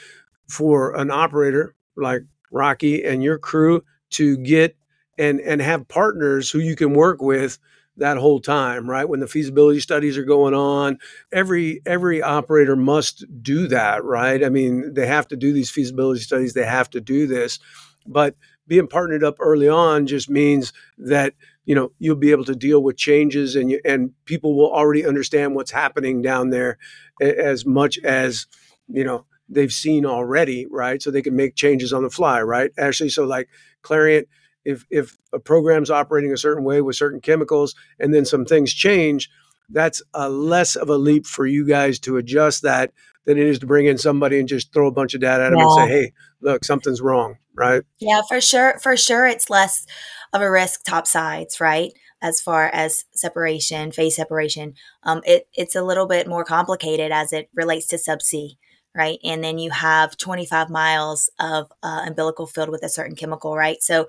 for 0.49 0.95
an 0.97 1.11
operator 1.11 1.75
like 1.97 2.23
Rocky 2.51 3.05
and 3.05 3.23
your 3.23 3.39
crew 3.39 3.85
to 4.11 4.37
get 4.39 4.77
and 5.19 5.41
and 5.41 5.61
have 5.61 5.89
partners 5.89 6.51
who 6.51 6.59
you 6.59 6.77
can 6.77 6.95
work 6.95 7.21
with 7.23 7.59
that 7.97 8.17
whole 8.17 8.41
time 8.41 8.89
right 8.89 9.09
when 9.09 9.21
the 9.21 9.27
feasibility 9.27 9.81
studies 9.81 10.17
are 10.17 10.25
going 10.25 10.55
on. 10.55 10.99
Every 11.33 11.83
every 11.87 12.23
operator 12.23 12.77
must 12.77 13.25
do 13.43 13.69
that 13.69 14.05
right? 14.05 14.43
I 14.45 14.49
mean 14.49 14.95
they 14.95 15.07
have 15.07 15.29
to 15.29 15.37
do 15.37 15.53
these 15.53 15.71
feasibility 15.71 16.21
studies 16.21 16.55
they 16.55 16.65
have 16.65 16.91
to 16.91 17.01
do 17.01 17.27
this. 17.27 17.59
But 18.07 18.37
being 18.67 18.87
partnered 18.87 19.25
up 19.25 19.37
early 19.41 19.69
on 19.69 20.07
just 20.07 20.31
means 20.31 20.73
that 20.99 21.35
you 21.65 21.75
know 21.75 21.93
you'll 21.99 22.17
be 22.17 22.31
able 22.31 22.45
to 22.47 22.57
deal 22.57 22.83
with 22.83 22.97
changes 22.97 23.57
and 23.57 23.71
you, 23.71 23.81
and 23.85 24.13
people 24.25 24.57
will 24.57 24.73
already 24.73 25.07
understand 25.07 25.55
what's 25.55 25.71
happening 25.71 26.23
down 26.23 26.51
there 26.51 26.79
as 27.21 27.65
much 27.67 27.99
as 28.01 28.47
you 28.89 29.05
know 29.05 29.27
they've 29.49 29.73
seen 29.73 30.07
already 30.07 30.67
right? 30.71 31.03
So 31.03 31.11
they 31.11 31.23
can 31.23 31.37
make 31.37 31.55
changes 31.57 31.93
on 31.93 32.03
the 32.03 32.11
fly 32.11 32.41
right? 32.43 32.71
Actually 32.79 33.11
so 33.11 33.25
like 33.25 33.49
Clariant, 33.83 34.27
if 34.65 34.87
if 34.91 35.17
a 35.33 35.39
program's 35.39 35.91
operating 35.91 36.33
a 36.33 36.37
certain 36.37 36.65
way 36.65 36.81
with 36.81 36.97
certain 36.97 37.21
chemicals 37.21 37.75
and 37.99 38.15
then 38.15 38.25
some 38.25 38.45
things 38.45 38.73
change, 38.73 39.31
that's 39.71 40.03
a 40.15 40.29
less 40.29 40.77
of 40.77 40.89
a 40.89 40.97
leap 40.97 41.27
for 41.27 41.47
you 41.47 41.67
guys 41.67 41.99
to 42.01 42.17
adjust 42.17 42.63
that 42.63 42.93
than 43.25 43.39
it 43.39 43.47
is 43.47 43.59
to 43.61 43.67
bring 43.67 43.87
in 43.87 43.99
somebody 43.99 44.39
and 44.39 44.49
just 44.49 44.73
throw 44.73 44.87
a 44.87 44.93
bunch 44.93 45.15
of 45.15 45.21
data 45.21 45.45
at 45.45 45.51
them 45.51 45.61
and 45.61 45.73
say, 45.73 45.89
"Hey, 45.89 46.13
look, 46.41 46.65
something's 46.65 47.01
wrong." 47.01 47.37
Right? 47.55 47.83
Yeah, 48.01 48.23
for 48.29 48.41
sure. 48.41 48.79
For 48.83 48.97
sure, 48.97 49.27
it's 49.27 49.51
less 49.51 49.87
of 50.33 50.43
a 50.43 50.51
risk 50.51 50.85
top 50.85 51.07
sides, 51.07 51.61
right? 51.61 51.93
As 52.21 52.41
far 52.41 52.69
as 52.73 53.05
separation, 53.15 53.93
phase 53.93 54.17
separation, 54.17 54.75
um, 55.03 55.23
it, 55.25 55.49
it's 55.55 55.77
a 55.77 55.83
little 55.83 56.07
bit 56.07 56.27
more 56.27 56.45
complicated 56.45 57.13
as 57.13 57.33
it 57.33 57.49
relates 57.55 57.89
to 57.89 57.97
subsea 57.97 58.57
right? 58.95 59.19
And 59.25 59.43
then 59.43 59.59
you 59.59 59.71
have 59.71 60.17
25 60.17 60.69
miles 60.69 61.31
of 61.39 61.73
uh, 61.83 62.05
umbilical 62.07 62.47
filled 62.47 62.69
with 62.69 62.83
a 62.83 62.89
certain 62.89 63.17
chemical, 63.17 63.57
right? 63.57 63.83
So, 63.83 64.09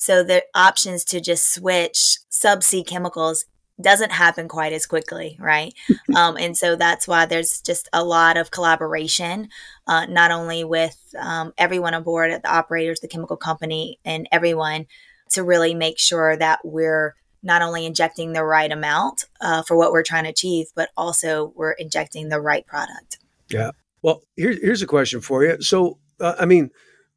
so 0.00 0.24
the 0.24 0.42
options 0.54 1.04
to 1.04 1.20
just 1.20 1.52
switch 1.52 2.20
subsea 2.30 2.86
chemicals 2.86 3.44
doesn't 3.78 4.12
happen 4.12 4.48
quite 4.48 4.72
as 4.72 4.86
quickly, 4.86 5.36
right? 5.38 5.74
um, 6.16 6.38
and 6.38 6.56
so 6.56 6.74
that's 6.74 7.06
why 7.06 7.26
there's 7.26 7.60
just 7.60 7.86
a 7.92 8.02
lot 8.02 8.38
of 8.38 8.50
collaboration, 8.50 9.50
uh, 9.86 10.06
not 10.06 10.30
only 10.30 10.64
with 10.64 10.98
um, 11.18 11.52
everyone 11.58 11.92
aboard, 11.92 12.30
at 12.30 12.42
the 12.42 12.50
operators, 12.50 13.00
the 13.00 13.08
chemical 13.08 13.36
company, 13.36 13.98
and 14.02 14.26
everyone 14.32 14.86
to 15.32 15.44
really 15.44 15.74
make 15.74 15.98
sure 15.98 16.34
that 16.34 16.60
we're 16.64 17.14
not 17.42 17.60
only 17.60 17.84
injecting 17.84 18.32
the 18.32 18.44
right 18.44 18.72
amount 18.72 19.26
uh, 19.42 19.62
for 19.62 19.76
what 19.76 19.92
we're 19.92 20.02
trying 20.02 20.24
to 20.24 20.30
achieve, 20.30 20.68
but 20.74 20.88
also 20.96 21.52
we're 21.56 21.72
injecting 21.72 22.30
the 22.30 22.40
right 22.40 22.66
product. 22.66 23.18
Yeah. 23.50 23.72
Well, 24.00 24.22
here, 24.34 24.56
here's 24.62 24.80
a 24.80 24.86
question 24.86 25.20
for 25.20 25.44
you. 25.44 25.60
So, 25.60 25.98
uh, 26.20 26.36
I 26.40 26.46
mean, 26.46 26.70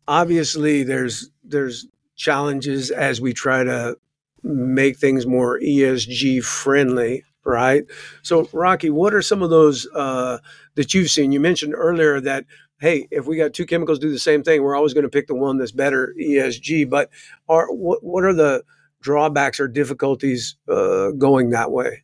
obviously, 0.06 0.84
there's 0.84 1.30
there's 1.46 1.88
challenges 2.16 2.92
as 2.92 3.20
we 3.20 3.34
try 3.34 3.64
to 3.64 3.98
make 4.44 4.98
things 4.98 5.26
more 5.26 5.60
ESG 5.60 6.44
friendly, 6.44 7.24
right? 7.46 7.84
So, 8.22 8.48
Rocky, 8.54 8.90
what 8.90 9.14
are 9.14 9.22
some 9.22 9.42
of 9.42 9.50
those 9.50 9.88
uh, 9.96 10.40
that 10.76 10.94
you've 10.94 11.10
seen? 11.10 11.32
You 11.32 11.40
mentioned 11.40 11.74
earlier 11.76 12.20
that 12.22 12.46
hey, 12.80 13.08
if 13.12 13.26
we 13.26 13.38
got 13.38 13.54
two 13.54 13.66
chemicals 13.66 13.98
do 13.98 14.12
the 14.12 14.20
same 14.20 14.44
thing, 14.44 14.62
we're 14.62 14.76
always 14.76 14.94
going 14.94 15.06
to 15.06 15.10
pick 15.10 15.28
the 15.28 15.36
one 15.36 15.58
that's 15.58 15.72
better 15.72 16.14
ESG. 16.20 16.90
But 16.90 17.10
are 17.48 17.74
what 17.74 18.04
what 18.04 18.26
are 18.26 18.34
the 18.34 18.64
drawbacks 19.02 19.60
or 19.60 19.68
difficulties 19.68 20.58
uh, 20.68 21.12
going 21.12 21.52
that 21.52 21.72
way? 21.72 22.04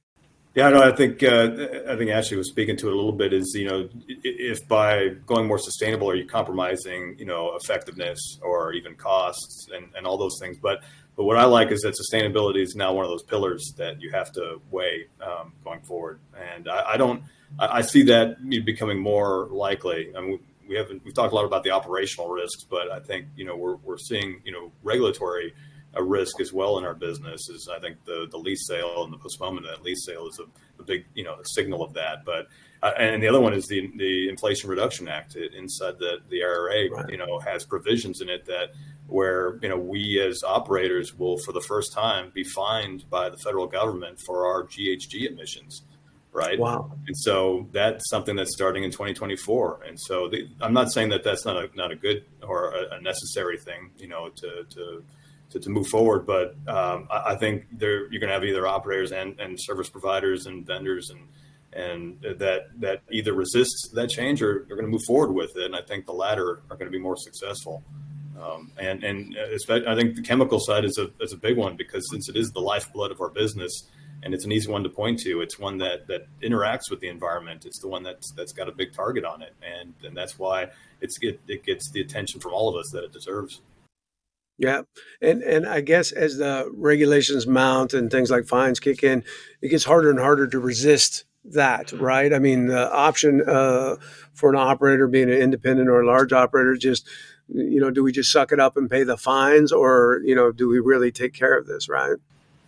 Yeah, 0.56 0.70
no, 0.70 0.82
I 0.82 0.96
think 0.96 1.22
uh, 1.22 1.52
I 1.88 1.96
think 1.96 2.10
Ashley 2.10 2.36
was 2.36 2.50
speaking 2.50 2.76
to 2.78 2.88
it 2.88 2.94
a 2.94 2.96
little 2.96 3.12
bit. 3.12 3.34
Is 3.34 3.54
you 3.56 3.68
know, 3.68 3.88
if 4.08 4.68
by 4.68 5.10
going 5.28 5.48
more 5.48 5.60
sustainable, 5.60 6.10
are 6.10 6.16
you 6.16 6.26
compromising 6.26 7.16
you 7.20 7.26
know 7.26 7.56
effectiveness 7.56 8.40
or 8.42 8.74
even 8.74 8.96
costs 8.96 9.68
and, 9.74 9.90
and 9.96 10.08
all 10.08 10.18
those 10.18 10.40
things? 10.40 10.58
But 10.58 10.82
but 11.16 11.26
what 11.26 11.38
I 11.38 11.46
like 11.46 11.70
is 11.70 11.82
that 11.82 11.96
sustainability 11.96 12.64
is 12.64 12.76
now 12.76 12.94
one 12.94 13.06
of 13.06 13.12
those 13.12 13.24
pillars 13.24 13.74
that 13.78 14.02
you 14.02 14.10
have 14.12 14.32
to 14.34 14.60
weigh 14.72 15.08
um, 15.22 15.54
going 15.64 15.82
forward. 15.82 16.20
And 16.56 16.68
I, 16.68 16.94
I 16.94 16.98
don't, 16.98 17.24
I, 17.60 17.68
I, 17.68 17.82
see 17.82 18.04
that 18.04 18.38
becoming 18.66 19.00
more 19.00 19.50
likely. 19.52 20.16
I 20.16 20.22
mean, 20.22 20.40
we 20.68 20.76
haven't 20.76 21.04
we've 21.04 21.14
talked 21.14 21.34
a 21.34 21.36
lot 21.36 21.46
about 21.46 21.64
the 21.64 21.72
operational 21.72 22.30
risks, 22.30 22.64
but 22.64 22.90
I 22.90 23.02
think 23.02 23.28
you 23.36 23.46
know 23.46 23.56
we're 23.56 23.76
we're 23.76 23.98
seeing 23.98 24.42
you 24.46 24.52
know 24.52 24.72
regulatory 24.82 25.54
a 26.00 26.04
risk 26.04 26.40
as 26.40 26.54
well 26.54 26.78
in 26.78 26.86
our 26.86 26.96
business 26.96 27.50
is 27.50 27.70
I 27.74 27.80
think 27.80 28.04
the 28.06 28.28
the 28.32 28.38
lease 28.38 28.66
sale 28.66 29.04
and 29.04 29.14
the 29.14 29.18
postponement 29.18 29.68
of 29.68 29.78
that 29.78 29.84
lease 29.84 30.06
sale 30.06 30.28
is 30.28 30.40
a, 30.40 30.82
a 30.82 30.86
big 30.86 31.06
you 31.14 31.24
know 31.24 31.38
signal 31.44 31.84
of 31.84 31.94
that. 31.94 32.26
But 32.26 32.48
uh, 32.82 32.94
and 32.98 33.22
the 33.22 33.28
other 33.28 33.42
one 33.42 33.54
is 33.54 33.68
the 33.68 33.92
the 33.98 34.30
Inflation 34.30 34.70
Reduction 34.70 35.08
Act 35.08 35.36
it, 35.36 35.54
inside 35.54 36.00
the 36.00 36.20
the 36.30 36.42
IRA 36.42 36.90
right. 36.90 37.10
you 37.10 37.18
know 37.18 37.40
has 37.40 37.66
provisions 37.66 38.22
in 38.22 38.30
it 38.30 38.46
that 38.46 38.70
where 39.08 39.60
you 39.62 39.70
know 39.70 39.78
we 39.78 40.22
as 40.22 40.42
operators 40.44 41.14
will 41.18 41.38
for 41.40 41.52
the 41.52 41.62
first 41.62 41.94
time 41.94 42.32
be 42.34 42.44
fined 42.44 43.10
by 43.10 43.30
the 43.30 43.38
federal 43.38 43.68
government 43.68 44.20
for 44.26 44.48
our 44.48 44.64
GHG 44.64 45.30
emissions 45.30 45.84
right? 46.32 46.60
Wow. 46.60 46.92
And 47.08 47.18
so 47.18 47.68
that's 47.72 48.08
something 48.08 48.36
that's 48.36 48.54
starting 48.54 48.84
in 48.84 48.92
2024. 48.92 49.82
And 49.88 50.00
so 50.00 50.30
the, 50.30 50.48
I'm 50.62 50.74
not 50.74 50.92
saying 50.92 51.10
that 51.10 51.24
that's 51.24 51.44
not 51.44 51.58
a 51.58 51.70
not 51.76 51.92
a 51.92 51.96
good 51.96 52.24
or 52.44 52.72
a, 52.72 52.98
a 52.98 53.02
necessary 53.02 53.58
thing, 53.58 53.90
you 53.98 54.08
know, 54.08 54.30
to 54.30 54.66
to 54.70 55.04
to, 55.52 55.60
to 55.60 55.70
move 55.70 55.88
forward. 55.88 56.26
But 56.26 56.56
um, 56.68 57.08
I, 57.10 57.34
I, 57.34 57.36
think 57.36 57.66
there 57.72 58.12
you're 58.12 58.20
going 58.20 58.30
to 58.30 58.34
have 58.34 58.44
either 58.44 58.68
operators 58.68 59.12
and, 59.12 59.40
and 59.40 59.60
service 59.60 59.90
providers 59.90 60.46
and 60.46 60.66
vendors 60.66 61.10
and 61.10 61.28
and 61.72 62.20
that 62.22 62.68
that 62.80 63.02
either 63.12 63.34
resist 63.34 63.92
that 63.94 64.10
change 64.10 64.42
or 64.42 64.62
are 64.62 64.76
going 64.76 64.86
to 64.86 64.88
move 64.88 65.04
forward 65.06 65.34
with 65.34 65.56
it. 65.56 65.66
And 65.66 65.76
I 65.76 65.82
think 65.82 66.06
the 66.06 66.14
latter 66.14 66.62
are 66.70 66.76
going 66.76 66.88
to 66.88 66.92
be 66.92 67.00
more 67.00 67.18
successful. 67.18 67.84
Um, 68.42 68.72
and 68.78 69.04
and 69.04 69.38
I 69.38 69.96
think 69.96 70.16
the 70.16 70.22
chemical 70.24 70.60
side 70.60 70.86
is 70.86 70.98
a 70.98 71.12
is 71.20 71.34
a 71.34 71.38
big 71.38 71.58
one 71.58 71.76
because 71.76 72.10
since 72.10 72.30
it 72.30 72.36
is 72.36 72.52
the 72.52 72.62
lifeblood 72.62 73.12
of 73.12 73.22
our 73.22 73.30
business, 73.30 73.84
and 74.24 74.34
it's 74.34 74.46
an 74.46 74.52
easy 74.52 74.70
one 74.70 74.84
to 74.84 74.90
point 74.90 75.20
to. 75.20 75.42
It's 75.42 75.60
one 75.60 75.78
that 75.80 76.08
that 76.08 76.28
interacts 76.42 76.90
with 76.90 77.00
the 77.00 77.10
environment. 77.10 77.66
It's 77.66 77.80
the 77.80 77.88
one 77.88 78.04
that's 78.04 78.32
that's 78.32 78.54
got 78.54 78.70
a 78.70 78.72
big 78.72 78.94
target 78.94 79.26
on 79.26 79.42
it, 79.42 79.54
and 79.62 79.94
and 80.04 80.16
that's 80.16 80.40
why 80.40 80.70
it's 81.02 81.18
it, 81.22 81.40
it 81.48 81.66
gets 81.66 81.92
the 81.92 82.02
attention 82.02 82.40
from 82.40 82.54
all 82.54 82.70
of 82.70 82.76
us 82.76 82.90
that 82.94 83.04
it 83.04 83.14
deserves. 83.14 83.62
Yeah, 84.60 84.82
and 85.22 85.41
and 85.41 85.65
I 85.65 85.80
guess 85.80 86.12
as 86.12 86.38
the 86.38 86.69
regulations 86.76 87.48
mount 87.48 87.93
and 87.93 88.12
things 88.12 88.30
like 88.30 88.45
fines 88.45 88.80
kick 88.80 89.04
in, 89.04 89.24
it 89.62 89.69
gets 89.69 89.86
harder 89.86 90.10
and 90.10 90.19
harder 90.19 90.48
to 90.48 90.60
resist 90.60 91.24
that, 91.45 91.93
right? 91.93 92.34
I 92.34 92.39
mean, 92.39 92.67
the 92.67 92.93
option 92.93 93.41
uh, 93.48 93.95
for 94.34 94.50
an 94.50 94.58
operator 94.58 95.08
being 95.08 95.30
an 95.30 95.38
independent 95.38 95.88
or 95.88 96.02
a 96.02 96.06
large 96.06 96.34
operator 96.34 96.76
just 96.76 97.08
you 97.54 97.80
know, 97.80 97.89
do 97.89 98.04
we 98.04 98.12
just 98.12 98.32
suck 98.32 98.52
it 98.52 98.60
up 98.60 98.78
and 98.78 98.89
pay 98.89 99.04
the 99.04 99.17
fines, 99.17 99.72
or 99.72 100.22
you 100.24 100.36
know, 100.36 100.52
do 100.52 100.67
we 100.67 100.80
really 100.80 101.12
take 101.12 101.34
care 101.34 101.58
of 101.58 101.65
this, 101.65 101.89
right? 101.89 102.17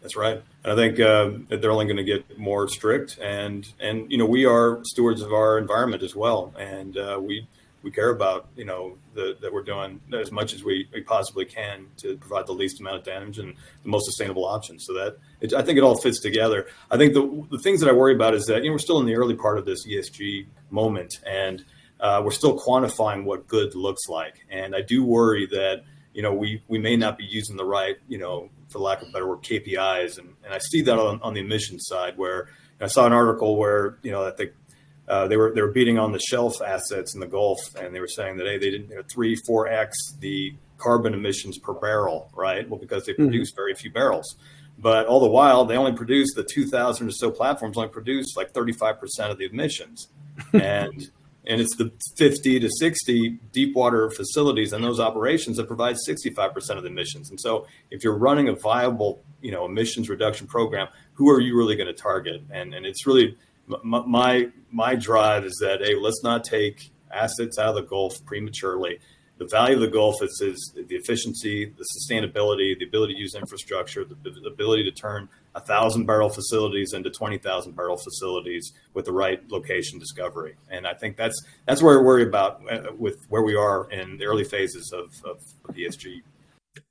That's 0.02 0.16
right. 0.16 0.42
I 0.66 0.76
think 0.76 1.00
uh, 1.00 1.32
they're 1.50 1.72
only 1.72 1.86
going 1.86 1.98
to 1.98 2.04
get 2.04 2.38
more 2.38 2.68
strict, 2.68 3.20
and 3.22 3.68
and 3.80 4.12
you 4.12 4.18
know 4.18 4.26
we 4.26 4.46
are 4.46 4.80
stewards 4.84 5.22
of 5.22 5.32
our 5.32 5.58
environment 5.58 6.04
as 6.04 6.16
well, 6.16 6.54
and 6.58 6.98
uh, 6.98 7.20
we 7.22 7.48
we 7.84 7.92
care 7.92 8.10
about 8.10 8.48
you 8.56 8.66
know 8.66 8.98
the, 9.14 9.38
that 9.42 9.52
we're 9.52 9.64
doing 9.64 10.00
as 10.14 10.32
much 10.32 10.54
as 10.54 10.64
we, 10.64 10.88
we 10.94 11.02
possibly 11.02 11.46
can 11.46 11.88
to 11.98 12.18
provide 12.18 12.48
the 12.48 12.54
least 12.54 12.80
amount 12.80 12.98
of 12.98 13.04
damage 13.04 13.40
and 13.40 13.56
the 13.84 13.90
most 13.90 14.06
sustainable 14.06 14.46
options. 14.46 14.86
So 14.86 14.94
that 14.94 15.18
it, 15.40 15.54
I 15.54 15.62
think 15.62 15.78
it 15.78 15.82
all 15.82 15.98
fits 15.98 16.20
together. 16.20 16.68
I 16.90 16.98
think 16.98 17.14
the 17.14 17.48
the 17.52 17.60
things 17.60 17.80
that 17.82 17.90
I 17.90 17.94
worry 17.94 18.16
about 18.16 18.34
is 18.34 18.46
that 18.46 18.64
you 18.64 18.70
know 18.70 18.74
we're 18.74 18.80
still 18.80 19.00
in 19.00 19.06
the 19.06 19.16
early 19.16 19.36
part 19.36 19.58
of 19.58 19.66
this 19.66 19.88
ESG 19.88 20.48
moment, 20.70 21.20
and 21.26 21.64
uh, 22.00 22.22
we're 22.24 22.32
still 22.32 22.60
quantifying 22.60 23.24
what 23.24 23.48
good 23.48 23.76
looks 23.76 24.08
like, 24.08 24.46
and 24.50 24.76
I 24.76 24.82
do 24.82 25.04
worry 25.04 25.48
that 25.48 25.84
you 26.14 26.22
know 26.22 26.34
we 26.34 26.64
we 26.68 26.80
may 26.80 26.96
not 26.96 27.18
be 27.18 27.26
using 27.26 27.58
the 27.58 27.66
right 27.66 27.98
you 28.08 28.18
know 28.18 28.50
for 28.72 28.80
lack 28.80 29.02
of 29.02 29.12
better 29.12 29.28
word, 29.28 29.42
KPIs. 29.42 30.18
And, 30.18 30.36
and 30.44 30.54
I 30.54 30.58
see 30.58 30.82
that 30.84 30.98
on, 30.98 31.22
on 31.22 31.34
the 31.34 31.42
emissions 31.42 31.86
side 31.88 32.18
where 32.18 32.48
I 32.80 32.88
saw 32.88 33.06
an 33.06 33.14
article 33.14 33.58
where, 33.58 33.98
you 34.02 34.12
know, 34.12 34.26
I 34.26 34.32
think 34.32 34.52
uh, 35.12 35.28
they 35.28 35.36
were 35.36 35.52
they 35.54 35.62
were 35.62 35.72
beating 35.72 36.00
on 36.00 36.14
the 36.14 36.20
shelf 36.20 36.62
assets 36.62 37.14
in 37.14 37.20
the 37.20 37.28
Gulf, 37.28 37.60
and 37.76 37.94
they 37.94 38.00
were 38.00 38.08
saying 38.08 38.38
that 38.38 38.48
hey, 38.48 38.58
they 38.58 38.72
didn't 38.72 38.90
you 38.90 38.96
know, 38.96 39.04
three 39.12 39.36
four 39.46 39.68
x 39.68 39.94
the 40.22 40.56
carbon 40.78 41.14
emissions 41.14 41.58
per 41.58 41.74
barrel, 41.74 42.32
right? 42.34 42.68
Well, 42.70 42.80
because 42.80 43.06
they 43.06 43.12
mm-hmm. 43.12 43.26
produce 43.26 43.52
mm-hmm. 43.52 43.58
very 43.58 43.76
few 43.76 43.92
barrels, 43.92 44.38
but 44.80 45.08
all 45.08 45.20
the 45.20 45.30
while 45.30 45.66
they 45.66 45.76
only 45.76 45.92
produce 45.92 46.34
the 46.34 46.46
two 46.46 46.66
thousand 46.66 47.10
or 47.10 47.12
so 47.12 47.30
platforms 47.30 47.76
only 47.76 47.90
produce 47.90 48.38
like 48.38 48.54
thirty 48.54 48.72
five 48.72 49.02
percent 49.02 49.34
of 49.34 49.38
the 49.38 49.44
emissions, 49.44 50.08
and 50.54 51.12
and 51.44 51.60
it's 51.60 51.76
the 51.76 51.92
50 52.18 52.60
to 52.60 52.70
60 52.70 53.40
deep 53.52 53.76
water 53.76 54.12
facilities 54.12 54.74
and 54.74 54.84
those 54.84 55.00
operations 55.00 55.58
that 55.58 55.66
provide 55.66 55.96
65% 56.08 56.78
of 56.78 56.84
the 56.84 56.90
emissions 56.90 57.32
and 57.32 57.42
so 57.42 57.66
if 57.90 58.04
you're 58.04 58.16
running 58.16 58.48
a 58.48 58.54
viable 58.54 59.24
you 59.42 59.52
know 59.52 59.66
emissions 59.66 60.08
reduction 60.08 60.46
program 60.46 60.88
who 61.14 61.32
are 61.32 61.40
you 61.40 61.58
really 61.58 61.76
going 61.76 61.88
to 61.88 62.00
target 62.00 62.44
and 62.52 62.76
and 62.76 62.86
it's 62.86 63.08
really 63.08 63.36
my 63.84 64.50
my 64.72 64.96
drive 64.96 65.46
is 65.46 65.58
that 65.62 65.82
hey 65.82 65.96
let's 65.96 66.22
not 66.24 66.44
take 66.44 66.92
assets 67.12 67.58
out 67.58 67.70
of 67.70 67.76
the 67.76 67.82
gulf 67.82 68.24
prematurely 68.26 69.00
the 69.42 69.48
value 69.48 69.74
of 69.74 69.82
the 69.82 69.88
Gulf 69.88 70.22
is, 70.22 70.40
is 70.40 70.72
the 70.76 70.96
efficiency, 70.96 71.66
the 71.66 71.84
sustainability, 71.98 72.78
the 72.78 72.86
ability 72.86 73.16
to 73.16 73.20
use 73.20 73.34
infrastructure, 73.34 74.06
the, 74.06 74.14
the 74.14 74.48
ability 74.48 74.84
to 74.84 74.92
turn 74.92 75.30
a 75.56 75.60
thousand 75.60 76.06
barrel 76.06 76.30
facilities 76.30 76.94
into 76.94 77.10
twenty 77.10 77.40
thousand 77.40 77.76
barrel 77.76 77.98
facilities 77.98 78.72
with 78.94 79.06
the 79.06 79.12
right 79.12 79.42
location 79.50 79.98
discovery. 79.98 80.58
And 80.70 80.86
I 80.86 80.94
think 80.94 81.18
that's 81.18 81.44
that's 81.68 81.82
where 81.82 82.00
I 82.00 82.04
worry 82.04 82.22
about 82.22 82.62
uh, 82.72 82.92
with 82.96 83.18
where 83.30 83.42
we 83.42 83.56
are 83.56 83.90
in 83.90 84.18
the 84.18 84.26
early 84.26 84.44
phases 84.44 84.94
of, 84.94 85.10
of 85.26 85.40
ESG. 85.76 86.22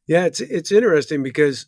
Yeah, 0.08 0.24
it's 0.24 0.40
it's 0.40 0.72
interesting 0.72 1.22
because 1.22 1.66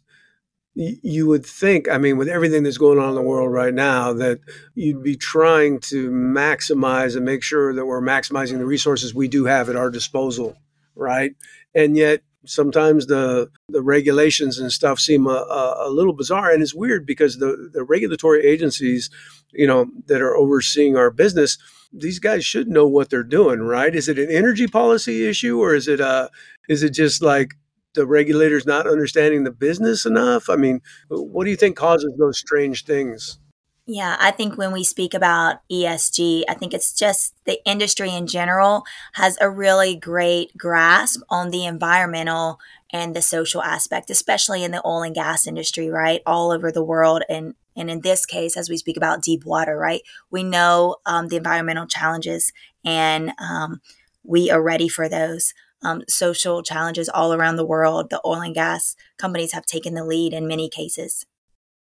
you 0.75 1.27
would 1.27 1.45
think, 1.45 1.89
I 1.91 1.99
mean, 1.99 2.17
with 2.17 2.29
everything 2.29 2.63
that's 2.63 2.79
going 2.79 2.99
on 2.99 3.11
in 3.11 3.15
the 3.15 3.23
world 3.23 3.53
right 3.53 3.75
now, 3.75 4.13
that 4.15 4.41
you'd 4.75 5.03
be 5.03 5.17
trying 5.17 5.81
to 5.81 6.11
maximize 6.11 7.15
and 7.15 7.25
make 7.25 7.43
sure 7.43 7.75
that 7.75 7.85
we're 7.85 8.01
maximizing 8.01 8.59
the 8.59 8.65
resources 8.65 9.15
we 9.15 9.29
do 9.29 9.45
have 9.45 9.69
at 9.69 9.77
our 9.77 9.91
disposal 9.91 10.57
right? 10.95 11.35
And 11.75 11.97
yet 11.97 12.23
sometimes 12.45 13.07
the 13.07 13.51
the 13.69 13.83
regulations 13.83 14.59
and 14.59 14.73
stuff 14.73 14.99
seem 14.99 15.27
a, 15.27 15.31
a, 15.31 15.89
a, 15.89 15.91
little 15.91 16.13
bizarre, 16.13 16.51
and 16.51 16.63
it's 16.63 16.75
weird 16.75 17.07
because 17.07 17.39
the 17.39 17.71
the 17.73 17.85
regulatory 17.85 18.45
agencies, 18.45 19.11
you 19.53 19.67
know, 19.67 19.87
that 20.07 20.21
are 20.21 20.37
overseeing 20.37 20.97
our 20.97 21.11
business, 21.11 21.59
these 21.93 22.19
guys 22.19 22.45
should 22.45 22.69
know 22.69 22.87
what 22.87 23.11
they're 23.11 23.23
doing, 23.23 23.61
right? 23.61 23.95
Is 23.95 24.09
it 24.09 24.19
an 24.19 24.31
energy 24.31 24.67
policy 24.67 25.29
issue, 25.29 25.61
or 25.61 25.75
is 25.75 25.89
it 25.89 26.01
a 26.01 26.31
is 26.69 26.83
it 26.83 26.91
just 26.91 27.23
like 27.23 27.55
the 27.95 28.07
regulators 28.07 28.67
not 28.67 28.87
understanding 28.87 29.45
the 29.45 29.51
business 29.51 30.07
enough? 30.07 30.49
I 30.49 30.57
mean, 30.57 30.81
what 31.09 31.45
do 31.45 31.51
you 31.51 31.57
think 31.57 31.77
causes 31.77 32.13
those 32.19 32.39
strange 32.39 32.85
things? 32.85 33.39
Yeah, 33.85 34.17
I 34.21 34.31
think 34.31 34.57
when 34.57 34.71
we 34.71 34.85
speak 34.85 35.13
about 35.13 35.57
ESG, 35.71 36.45
I 36.49 36.55
think 36.55 36.73
it's 36.73 36.93
just 36.97 37.35
the 37.47 37.63
industry 37.69 38.15
in 38.15 38.29
general 38.29 38.85
has 39.15 39.37
a 39.41 39.51
really 39.51 39.97
great 39.97 40.57
grasp 40.57 41.21
on 41.29 41.51
the 41.51 41.67
environmental 41.67 42.61
and 42.93 43.17
the 43.17 43.23
social 43.23 43.61
aspect, 43.61 44.09
especially 44.09 44.63
in 44.63 44.71
the 44.71 44.87
oil 44.87 45.03
and 45.03 45.15
gas 45.15 45.49
industry, 45.49 45.89
right? 45.89 46.23
All 46.27 46.53
over 46.53 46.71
the 46.71 46.85
world. 46.85 47.23
And, 47.29 47.55
and 47.75 47.91
in 47.91 48.03
this 48.03 48.25
case, 48.25 48.57
as 48.57 48.71
we 48.71 48.77
speak 48.77 48.97
about 48.97 49.23
deep 49.23 49.45
water, 49.45 49.77
right? 49.77 50.03
We 50.31 50.45
know 50.45 50.97
um, 51.05 51.27
the 51.29 51.37
environmental 51.37 51.87
challenges 51.87 52.53
and 52.85 53.33
um, 53.39 53.81
we 54.23 54.51
are 54.51 54.63
ready 54.63 54.89
for 54.89 55.09
those. 55.09 55.55
Um, 55.85 56.03
social 56.09 56.63
challenges 56.63 57.09
all 57.09 57.33
around 57.33 57.57
the 57.57 57.67
world. 57.67 58.11
The 58.11 58.21
oil 58.25 58.41
and 58.41 58.55
gas 58.55 58.95
companies 59.19 59.53
have 59.53 59.67
taken 59.67 59.95
the 59.95 60.05
lead 60.05 60.33
in 60.33 60.47
many 60.47 60.69
cases 60.69 61.27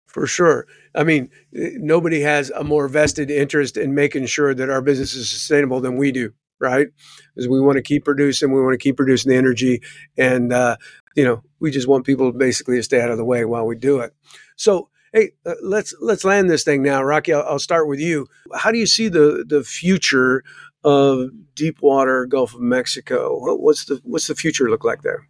for 0.09 0.25
sure. 0.25 0.67
I 0.95 1.03
mean, 1.03 1.29
eh, 1.55 1.71
nobody 1.75 2.21
has 2.21 2.49
a 2.49 2.63
more 2.63 2.87
vested 2.87 3.29
interest 3.29 3.77
in 3.77 3.93
making 3.93 4.25
sure 4.25 4.53
that 4.53 4.69
our 4.69 4.81
business 4.81 5.13
is 5.13 5.29
sustainable 5.29 5.79
than 5.79 5.97
we 5.97 6.11
do, 6.11 6.33
right? 6.59 6.87
Because 7.33 7.47
we 7.47 7.61
want 7.61 7.77
to 7.77 7.83
keep 7.83 8.05
producing, 8.05 8.51
we 8.51 8.61
want 8.61 8.73
to 8.73 8.83
keep 8.83 8.97
producing 8.97 9.31
the 9.31 9.37
energy, 9.37 9.81
and 10.17 10.51
uh, 10.51 10.77
you 11.15 11.23
know, 11.23 11.43
we 11.59 11.71
just 11.71 11.87
want 11.87 12.05
people 12.05 12.31
basically 12.31 12.77
to 12.77 12.83
stay 12.83 13.01
out 13.01 13.11
of 13.11 13.17
the 13.17 13.25
way 13.25 13.45
while 13.45 13.65
we 13.65 13.75
do 13.75 13.99
it. 13.99 14.13
So, 14.55 14.89
hey, 15.13 15.31
uh, 15.45 15.55
let's 15.61 15.93
let's 16.01 16.25
land 16.25 16.49
this 16.49 16.63
thing 16.63 16.81
now, 16.81 17.03
Rocky. 17.03 17.33
I'll, 17.33 17.43
I'll 17.43 17.59
start 17.59 17.87
with 17.87 17.99
you. 17.99 18.27
How 18.55 18.71
do 18.71 18.79
you 18.79 18.87
see 18.87 19.09
the 19.09 19.45
the 19.47 19.63
future 19.63 20.43
of 20.83 21.29
deep 21.55 21.81
water 21.81 22.25
Gulf 22.25 22.53
of 22.53 22.61
Mexico? 22.61 23.55
What's 23.55 23.85
the 23.85 24.01
what's 24.03 24.27
the 24.27 24.35
future 24.35 24.69
look 24.69 24.83
like 24.83 25.01
there? 25.01 25.27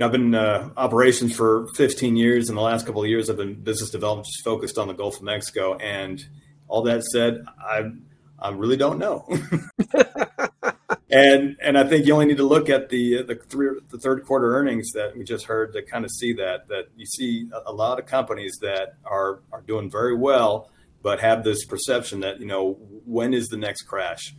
I've 0.00 0.12
been 0.12 0.34
uh, 0.34 0.70
operations 0.76 1.36
for 1.36 1.68
15 1.76 2.16
years. 2.16 2.48
In 2.48 2.56
the 2.56 2.60
last 2.60 2.84
couple 2.84 3.02
of 3.02 3.08
years, 3.08 3.30
I've 3.30 3.36
been 3.36 3.54
business 3.54 3.90
development, 3.90 4.26
just 4.26 4.42
focused 4.42 4.76
on 4.76 4.88
the 4.88 4.94
Gulf 4.94 5.18
of 5.18 5.22
Mexico. 5.22 5.76
And 5.76 6.24
all 6.66 6.82
that 6.82 7.04
said, 7.04 7.44
I 7.58 7.92
I 8.38 8.50
really 8.50 8.76
don't 8.76 8.98
know. 8.98 9.26
and 11.10 11.56
and 11.62 11.78
I 11.78 11.84
think 11.84 12.06
you 12.06 12.12
only 12.12 12.26
need 12.26 12.38
to 12.38 12.44
look 12.44 12.68
at 12.68 12.88
the 12.88 13.22
the 13.22 13.36
three 13.36 13.70
the 13.90 13.98
third 13.98 14.24
quarter 14.26 14.56
earnings 14.56 14.90
that 14.92 15.16
we 15.16 15.22
just 15.22 15.46
heard 15.46 15.72
to 15.74 15.82
kind 15.82 16.04
of 16.04 16.10
see 16.10 16.32
that 16.34 16.68
that 16.68 16.88
you 16.96 17.06
see 17.06 17.48
a, 17.52 17.70
a 17.70 17.72
lot 17.72 17.98
of 17.98 18.06
companies 18.06 18.58
that 18.62 18.94
are 19.04 19.40
are 19.52 19.62
doing 19.62 19.90
very 19.90 20.16
well, 20.16 20.70
but 21.02 21.20
have 21.20 21.44
this 21.44 21.64
perception 21.64 22.20
that 22.20 22.40
you 22.40 22.46
know 22.46 22.78
when 23.06 23.32
is 23.32 23.48
the 23.48 23.56
next 23.56 23.82
crash 23.82 24.34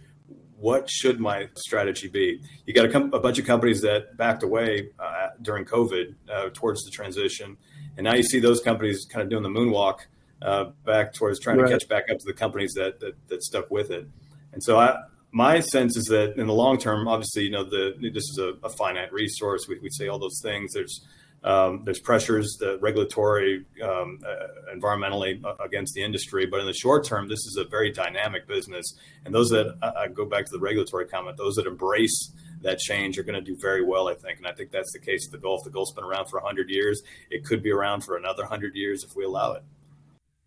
what 0.66 0.90
should 0.90 1.20
my 1.20 1.48
strategy 1.56 2.08
be? 2.08 2.42
You 2.66 2.74
got 2.74 2.86
a, 2.86 2.90
com- 2.90 3.14
a 3.14 3.20
bunch 3.20 3.38
of 3.38 3.46
companies 3.46 3.82
that 3.82 4.18
backed 4.18 4.42
away 4.42 4.90
uh, 4.98 5.28
during 5.40 5.64
COVID 5.64 6.16
uh, 6.28 6.50
towards 6.54 6.84
the 6.86 6.90
transition, 6.90 7.56
and 7.98 8.04
now 8.04 8.16
you 8.16 8.24
see 8.24 8.40
those 8.40 8.62
companies 8.62 9.06
kind 9.06 9.22
of 9.22 9.30
doing 9.30 9.44
the 9.44 9.60
moonwalk 9.60 9.98
uh, 10.42 10.66
back 10.84 11.14
towards 11.14 11.40
trying 11.40 11.58
right. 11.58 11.68
to 11.68 11.74
catch 11.78 11.88
back 11.88 12.06
up 12.10 12.18
to 12.18 12.26
the 12.26 12.34
companies 12.34 12.74
that, 12.74 13.00
that, 13.00 13.14
that 13.28 13.44
stuck 13.44 13.70
with 13.70 13.92
it. 13.92 14.08
And 14.54 14.64
so 14.64 14.80
I, 14.80 14.98
my 15.32 15.60
sense 15.60 15.96
is 15.98 16.06
that 16.06 16.34
in 16.36 16.48
the 16.48 16.54
long 16.54 16.80
term, 16.80 17.08
obviously, 17.08 17.44
you 17.44 17.52
know, 17.52 17.64
the 17.64 17.94
this 18.02 18.24
is 18.24 18.40
a, 18.40 18.54
a 18.66 18.70
finite 18.70 19.14
resource. 19.14 19.68
We, 19.70 19.78
we 19.80 19.92
say 19.92 20.08
all 20.08 20.18
those 20.18 20.40
things. 20.42 20.74
There's 20.74 21.06
um, 21.46 21.84
there's 21.86 22.00
pressures, 22.00 22.58
the 22.60 22.80
regulatory, 22.82 23.64
um, 23.84 24.20
uh, 24.28 24.76
environmentally 24.76 25.44
uh, 25.46 25.54
against 25.64 25.94
the 25.94 26.02
industry. 26.02 26.48
But 26.48 26.60
in 26.60 26.66
the 26.66 26.74
short 26.74 27.06
term, 27.06 27.28
this 27.30 27.46
is 27.46 27.56
a 27.58 27.66
very 27.70 27.92
dynamic 27.92 28.48
business. 28.48 28.86
And 29.24 29.34
those 29.34 29.50
that 29.50 29.78
I 29.82 30.08
go 30.08 30.26
back 30.26 30.46
to 30.46 30.52
the 30.52 30.60
regulatory 30.60 31.08
comment, 31.08 31.38
those 31.38 31.56
that 31.56 31.68
embrace 31.68 32.34
that 32.62 32.80
change 32.80 33.20
are 33.20 33.24
going 33.24 33.36
to 33.36 33.42
do 33.42 33.56
very 33.62 33.84
well, 33.84 34.10
I 34.10 34.16
think. 34.16 34.40
And 34.40 34.48
I 34.48 34.54
think 34.54 34.72
that's 34.72 34.92
the 34.92 35.00
case 35.00 35.28
of 35.28 35.32
the 35.32 35.38
Gulf. 35.38 35.64
The 35.64 35.70
Gulf's 35.70 35.94
been 35.94 36.04
around 36.04 36.30
for 36.30 36.40
100 36.40 36.72
years. 36.72 37.04
It 37.30 37.46
could 37.46 37.62
be 37.62 37.72
around 37.72 38.04
for 38.04 38.18
another 38.18 38.42
100 38.42 38.76
years 38.76 39.04
if 39.04 39.16
we 39.16 39.24
allow 39.24 39.54
it. 39.54 39.64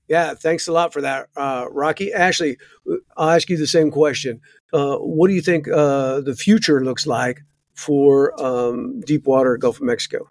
Yeah, 0.08 0.34
thanks 0.34 0.66
a 0.66 0.72
lot 0.72 0.92
for 0.92 1.02
that, 1.02 1.28
uh, 1.36 1.66
Rocky. 1.70 2.12
Ashley, 2.14 2.56
I'll 3.16 3.30
ask 3.30 3.48
you 3.50 3.58
the 3.58 3.66
same 3.66 3.90
question. 3.90 4.40
Uh, 4.72 4.96
what 4.96 5.28
do 5.28 5.34
you 5.34 5.42
think 5.42 5.68
uh, 5.68 6.22
the 6.22 6.34
future 6.34 6.82
looks 6.82 7.06
like 7.06 7.42
for 7.74 8.32
um, 8.42 9.00
deepwater 9.02 9.58
Gulf 9.58 9.76
of 9.76 9.82
Mexico? 9.82 10.28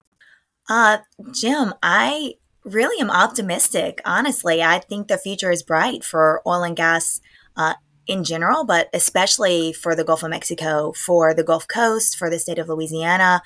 Uh, 0.70 1.00
Jim, 1.32 1.74
I 1.82 2.36
really 2.64 3.02
am 3.02 3.10
optimistic. 3.10 4.02
Honestly, 4.06 4.62
I 4.62 4.80
think 4.80 5.08
the 5.08 5.18
future 5.18 5.52
is 5.52 5.64
bright 5.64 6.04
for 6.04 6.42
oil 6.46 6.64
and 6.64 6.76
gas 6.76 7.22
uh, 7.56 7.76
in 8.06 8.24
general, 8.24 8.66
but 8.66 8.90
especially 8.94 9.74
for 9.74 9.96
the 9.96 10.04
Gulf 10.04 10.24
of 10.24 10.30
Mexico, 10.30 10.92
for 10.94 11.34
the 11.34 11.44
Gulf 11.44 11.68
Coast, 11.68 12.18
for 12.18 12.30
the 12.30 12.40
state 12.40 12.60
of 12.60 12.68
Louisiana. 12.68 13.42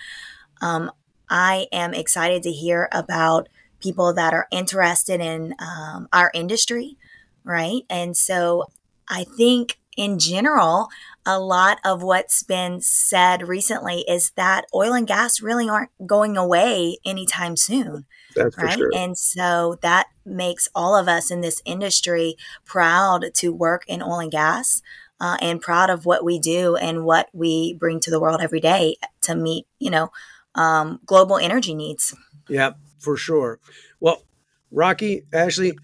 Um, 0.61 0.91
I 1.29 1.67
am 1.71 1.93
excited 1.93 2.43
to 2.43 2.51
hear 2.51 2.89
about 2.91 3.49
people 3.79 4.13
that 4.13 4.33
are 4.33 4.47
interested 4.51 5.19
in 5.19 5.55
um, 5.59 6.07
our 6.13 6.31
industry, 6.33 6.97
right? 7.43 7.81
And 7.89 8.15
so 8.15 8.65
I 9.07 9.25
think 9.37 9.79
in 9.97 10.19
general, 10.19 10.89
a 11.25 11.39
lot 11.39 11.79
of 11.85 12.01
what's 12.01 12.43
been 12.43 12.81
said 12.81 13.47
recently 13.47 14.03
is 14.07 14.31
that 14.31 14.65
oil 14.73 14.93
and 14.93 15.07
gas 15.07 15.41
really 15.41 15.69
aren't 15.69 15.91
going 16.05 16.37
away 16.37 16.97
anytime 17.05 17.55
soon. 17.55 18.05
That's 18.35 18.57
right. 18.57 18.77
Sure. 18.77 18.89
And 18.95 19.17
so 19.17 19.77
that 19.81 20.07
makes 20.25 20.67
all 20.73 20.95
of 20.95 21.07
us 21.07 21.29
in 21.29 21.41
this 21.41 21.61
industry 21.65 22.35
proud 22.65 23.33
to 23.35 23.53
work 23.53 23.83
in 23.87 24.01
oil 24.01 24.19
and 24.19 24.31
gas 24.31 24.81
uh, 25.19 25.37
and 25.41 25.61
proud 25.61 25.89
of 25.89 26.05
what 26.05 26.23
we 26.23 26.39
do 26.39 26.75
and 26.75 27.05
what 27.05 27.29
we 27.33 27.75
bring 27.75 27.99
to 27.99 28.09
the 28.09 28.19
world 28.19 28.41
every 28.41 28.59
day 28.59 28.95
to 29.21 29.35
meet, 29.35 29.67
you 29.79 29.91
know, 29.91 30.11
um, 30.55 30.99
global 31.05 31.37
energy 31.37 31.75
needs. 31.75 32.15
Yeah, 32.49 32.71
for 32.99 33.15
sure. 33.15 33.59
Well, 33.99 34.23
Rocky, 34.71 35.23
Ashley, 35.31 35.77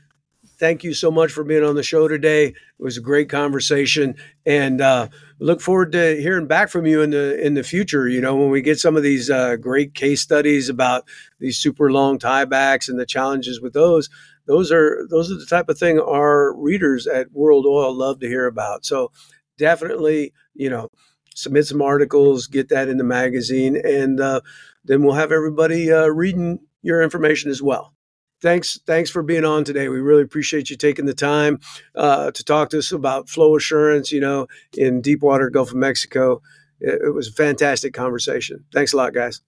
thank 0.59 0.83
you 0.83 0.93
so 0.93 1.11
much 1.11 1.31
for 1.31 1.43
being 1.43 1.63
on 1.63 1.75
the 1.75 1.83
show 1.83 2.07
today. 2.07 2.47
It 2.47 2.55
was 2.79 2.97
a 2.97 3.01
great 3.01 3.29
conversation, 3.29 4.15
and 4.45 4.81
uh, 4.81 5.09
look 5.39 5.61
forward 5.61 5.91
to 5.93 6.19
hearing 6.21 6.47
back 6.47 6.69
from 6.69 6.85
you 6.85 7.01
in 7.01 7.11
the 7.11 7.39
in 7.43 7.53
the 7.53 7.63
future. 7.63 8.07
You 8.07 8.21
know, 8.21 8.35
when 8.35 8.49
we 8.49 8.61
get 8.61 8.79
some 8.79 8.95
of 8.95 9.03
these 9.03 9.29
uh, 9.29 9.55
great 9.57 9.93
case 9.93 10.21
studies 10.21 10.69
about 10.69 11.07
these 11.39 11.57
super 11.57 11.91
long 11.91 12.19
tiebacks 12.19 12.89
and 12.89 12.99
the 12.99 13.05
challenges 13.05 13.61
with 13.61 13.73
those, 13.73 14.09
those 14.45 14.71
are 14.71 15.07
those 15.09 15.31
are 15.31 15.37
the 15.37 15.45
type 15.45 15.69
of 15.69 15.77
thing 15.77 15.99
our 15.99 16.55
readers 16.57 17.07
at 17.07 17.31
World 17.31 17.65
Oil 17.65 17.93
love 17.95 18.19
to 18.19 18.27
hear 18.27 18.47
about. 18.47 18.85
So 18.85 19.11
definitely, 19.57 20.33
you 20.53 20.69
know, 20.69 20.89
submit 21.35 21.65
some 21.65 21.81
articles, 21.81 22.47
get 22.47 22.69
that 22.69 22.89
in 22.89 22.97
the 22.97 23.03
magazine, 23.03 23.79
and 23.83 24.19
uh, 24.19 24.41
then 24.85 25.03
we'll 25.03 25.15
have 25.15 25.31
everybody 25.31 25.91
uh, 25.91 26.07
reading 26.07 26.59
your 26.81 27.01
information 27.01 27.51
as 27.51 27.61
well 27.61 27.93
thanks 28.41 28.79
thanks 28.85 29.09
for 29.09 29.23
being 29.23 29.45
on 29.45 29.63
today. 29.63 29.89
We 29.89 29.99
really 29.99 30.23
appreciate 30.23 30.69
you 30.69 30.75
taking 30.75 31.05
the 31.05 31.13
time 31.13 31.59
uh, 31.95 32.31
to 32.31 32.43
talk 32.43 32.69
to 32.69 32.79
us 32.79 32.91
about 32.91 33.29
flow 33.29 33.55
assurance 33.55 34.11
you 34.11 34.19
know 34.19 34.47
in 34.75 35.01
deepwater 35.01 35.49
gulf 35.49 35.71
of 35.71 35.77
mexico. 35.77 36.41
It, 36.79 37.01
it, 37.05 37.13
was 37.13 37.27
a 37.27 37.33
fantastic 37.33 37.93
conversation. 37.93 38.63
Thanks 38.73 38.93
a 38.93 38.97
lot 38.97 39.13
guys. 39.13 39.41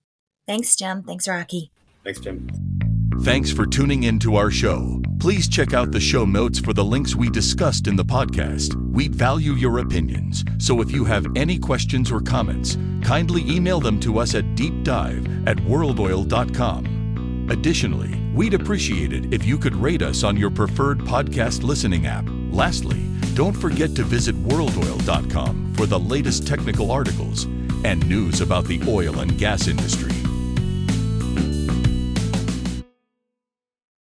Thanks 0.48 0.76
jim. 0.76 1.04
Thanks 1.04 1.28
rocky. 1.28 1.72
Thanks 2.04 2.20
jim. 2.20 2.50
Thanks 3.22 3.52
for 3.52 3.66
tuning 3.66 4.04
in 4.04 4.18
to 4.20 4.38
our 4.38 4.50
show. 4.50 5.02
Please 5.20 5.50
check 5.50 5.74
out 5.74 5.92
the 5.92 6.00
show 6.00 6.24
notes 6.24 6.58
for 6.58 6.72
the 6.72 6.86
links 6.86 7.16
we 7.16 7.30
discussed 7.30 7.88
in 7.88 7.98
the 7.98 8.06
podcast. 8.06 8.76
We 8.94 9.10
value 9.10 9.54
your 9.54 9.80
opinions. 9.80 10.46
So 10.58 10.80
if 10.80 10.90
you 10.92 11.04
have 11.04 11.28
any 11.36 11.60
questions 11.60 12.12
or 12.12 12.22
comments 12.22 12.78
kindly 13.04 13.44
email 13.50 13.80
them 13.80 14.00
to 14.02 14.20
us 14.20 14.36
at 14.36 14.44
deepdive 14.56 15.48
at 15.48 15.58
worldoil.com 15.58 16.99
Additionally, 17.50 18.16
we'd 18.34 18.54
appreciate 18.54 19.12
it 19.12 19.34
if 19.34 19.44
you 19.44 19.58
could 19.58 19.76
rate 19.76 20.02
us 20.02 20.24
on 20.24 20.38
your 20.38 20.52
preferred 20.52 21.00
podcast 21.00 21.64
listening 21.64 22.06
app. 22.06 22.26
Lastly, 22.52 23.04
don't 23.34 23.56
forget 23.56 23.96
to 23.96 24.04
visit 24.04 24.36
worldoil.com 24.36 25.74
for 25.74 25.86
the 25.86 26.00
latest 26.00 26.46
technical 26.48 26.92
articles 26.92 27.46
and 27.84 28.08
news 28.08 28.42
about 28.42 28.66
the 28.66 28.82
oil 28.88 29.20
and 29.20 29.38
gas 29.38 29.68
industry. 29.68 30.29